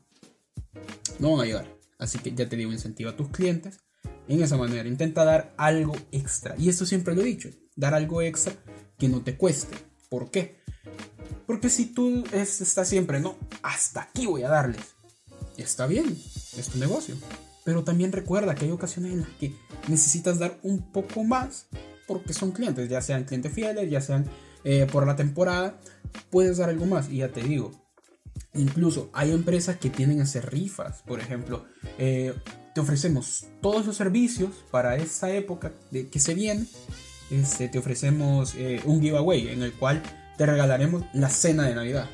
no 1.19 1.33
van 1.33 1.41
a 1.41 1.45
llegar. 1.45 1.77
Así 1.99 2.19
que 2.19 2.33
ya 2.33 2.49
te 2.49 2.57
digo, 2.57 2.73
incentiva 2.73 3.11
a 3.11 3.17
tus 3.17 3.29
clientes 3.31 3.81
en 4.29 4.43
esa 4.43 4.57
manera. 4.57 4.89
Intenta 4.89 5.25
dar 5.25 5.55
algo 5.57 5.97
extra. 6.13 6.55
Y 6.59 6.69
esto 6.69 6.87
siempre 6.87 7.15
lo 7.15 7.23
he 7.23 7.25
dicho, 7.25 7.49
dar 7.75 7.95
algo 7.95 8.23
extra 8.23 8.55
que 8.99 9.09
no 9.09 9.23
te 9.23 9.37
cueste. 9.37 9.77
¿Por 10.09 10.31
qué? 10.31 10.61
Porque 11.47 11.71
si 11.71 11.87
tú 11.87 12.25
estás 12.33 12.89
siempre, 12.89 13.21
no, 13.21 13.37
hasta 13.63 14.03
aquí 14.03 14.27
voy 14.27 14.43
a 14.43 14.49
darles. 14.49 14.95
Está 15.57 15.87
bien, 15.87 16.07
es 16.57 16.69
tu 16.69 16.79
negocio. 16.79 17.15
Pero 17.67 17.83
también 17.83 18.13
recuerda 18.13 18.55
que 18.55 18.65
hay 18.65 18.71
ocasiones 18.71 19.13
en 19.13 19.21
las 19.23 19.29
que 19.41 19.53
necesitas 19.89 20.39
dar 20.39 20.59
un 20.63 20.93
poco 20.93 21.25
más 21.25 21.67
porque 22.07 22.33
son 22.33 22.53
clientes, 22.53 22.89
ya 22.89 23.01
sean 23.01 23.25
clientes 23.25 23.53
fieles, 23.53 23.91
ya 23.91 24.01
sean 24.01 24.25
eh, 24.63 24.87
por 24.91 25.05
la 25.05 25.17
temporada, 25.17 25.77
puedes 26.31 26.59
dar 26.59 26.69
algo 26.69 26.87
más. 26.87 27.11
Y 27.11 27.19
ya 27.19 27.29
te 27.29 27.43
digo, 27.43 27.73
incluso 28.55 29.11
hay 29.13 29.33
empresas 29.33 29.79
que 29.79 29.91
tienen 29.91 30.21
a 30.21 30.23
hacer 30.23 30.49
rifas. 30.49 31.03
Por 31.03 31.19
ejemplo, 31.19 31.67
eh, 31.99 32.35
te 32.73 32.81
ofrecemos 32.81 33.49
todos 33.61 33.85
los 33.85 33.97
servicios 33.97 34.51
para 34.71 34.95
esa 34.95 35.31
época 35.33 35.73
de 35.91 36.09
que 36.09 36.21
se 36.21 36.35
viene. 36.35 36.67
Este, 37.33 37.69
te 37.69 37.79
ofrecemos 37.79 38.55
eh, 38.55 38.81
un 38.85 39.01
giveaway 39.01 39.49
en 39.49 39.65
el 39.65 39.73
cual 39.73 40.01
te 40.39 40.47
regalaremos 40.47 41.05
la 41.15 41.31
cena 41.31 41.67
de 41.67 41.75
Navidad. 41.75 42.09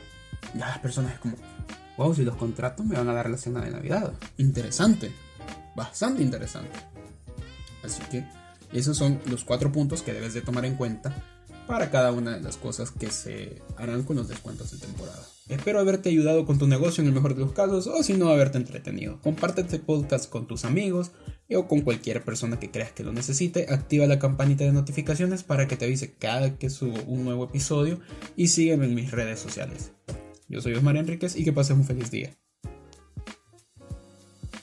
Ya 0.54 0.68
las 0.68 0.78
personas 0.78 1.12
es 1.12 1.18
como, 1.18 1.36
wow, 1.98 2.14
si 2.14 2.24
los 2.24 2.36
contratos 2.36 2.86
me 2.86 2.96
van 2.96 3.08
a 3.10 3.12
dar 3.12 3.28
la 3.28 3.36
cena 3.36 3.60
de 3.60 3.70
Navidad. 3.70 4.14
Interesante, 4.38 5.12
bastante 5.74 6.22
interesante. 6.22 6.78
Así 7.82 8.02
que 8.10 8.24
esos 8.72 8.96
son 8.96 9.20
los 9.26 9.44
cuatro 9.44 9.70
puntos 9.70 10.02
que 10.02 10.12
debes 10.12 10.34
de 10.34 10.40
tomar 10.40 10.64
en 10.64 10.76
cuenta 10.76 11.14
para 11.66 11.90
cada 11.90 12.12
una 12.12 12.36
de 12.36 12.40
las 12.40 12.56
cosas 12.56 12.90
que 12.90 13.10
se 13.10 13.62
harán 13.76 14.02
con 14.02 14.16
los 14.16 14.28
descuentos 14.28 14.70
de 14.72 14.78
temporada. 14.78 15.26
Espero 15.48 15.80
haberte 15.80 16.08
ayudado 16.08 16.46
con 16.46 16.58
tu 16.58 16.66
negocio 16.66 17.02
en 17.02 17.08
el 17.08 17.14
mejor 17.14 17.34
de 17.34 17.40
los 17.40 17.52
casos 17.52 17.86
o 17.86 18.02
si 18.02 18.14
no 18.14 18.28
haberte 18.28 18.58
entretenido. 18.58 19.20
Comparte 19.20 19.62
este 19.62 19.78
podcast 19.78 20.28
con 20.28 20.46
tus 20.46 20.64
amigos 20.64 21.12
o 21.54 21.68
con 21.68 21.82
cualquier 21.82 22.24
persona 22.24 22.58
que 22.58 22.70
creas 22.70 22.92
que 22.92 23.04
lo 23.04 23.12
necesite. 23.12 23.66
Activa 23.68 24.06
la 24.06 24.18
campanita 24.18 24.64
de 24.64 24.72
notificaciones 24.72 25.42
para 25.42 25.68
que 25.68 25.76
te 25.76 25.84
avise 25.84 26.14
cada 26.14 26.56
que 26.56 26.70
subo 26.70 27.00
un 27.06 27.24
nuevo 27.24 27.44
episodio 27.44 28.00
y 28.36 28.48
sígueme 28.48 28.86
en 28.86 28.94
mis 28.94 29.10
redes 29.10 29.40
sociales. 29.40 29.92
Yo 30.48 30.60
soy 30.60 30.74
Osmar 30.74 30.96
Enríquez 30.96 31.36
y 31.36 31.44
que 31.44 31.52
pases 31.52 31.76
un 31.76 31.84
feliz 31.84 32.10
día. 32.10 32.36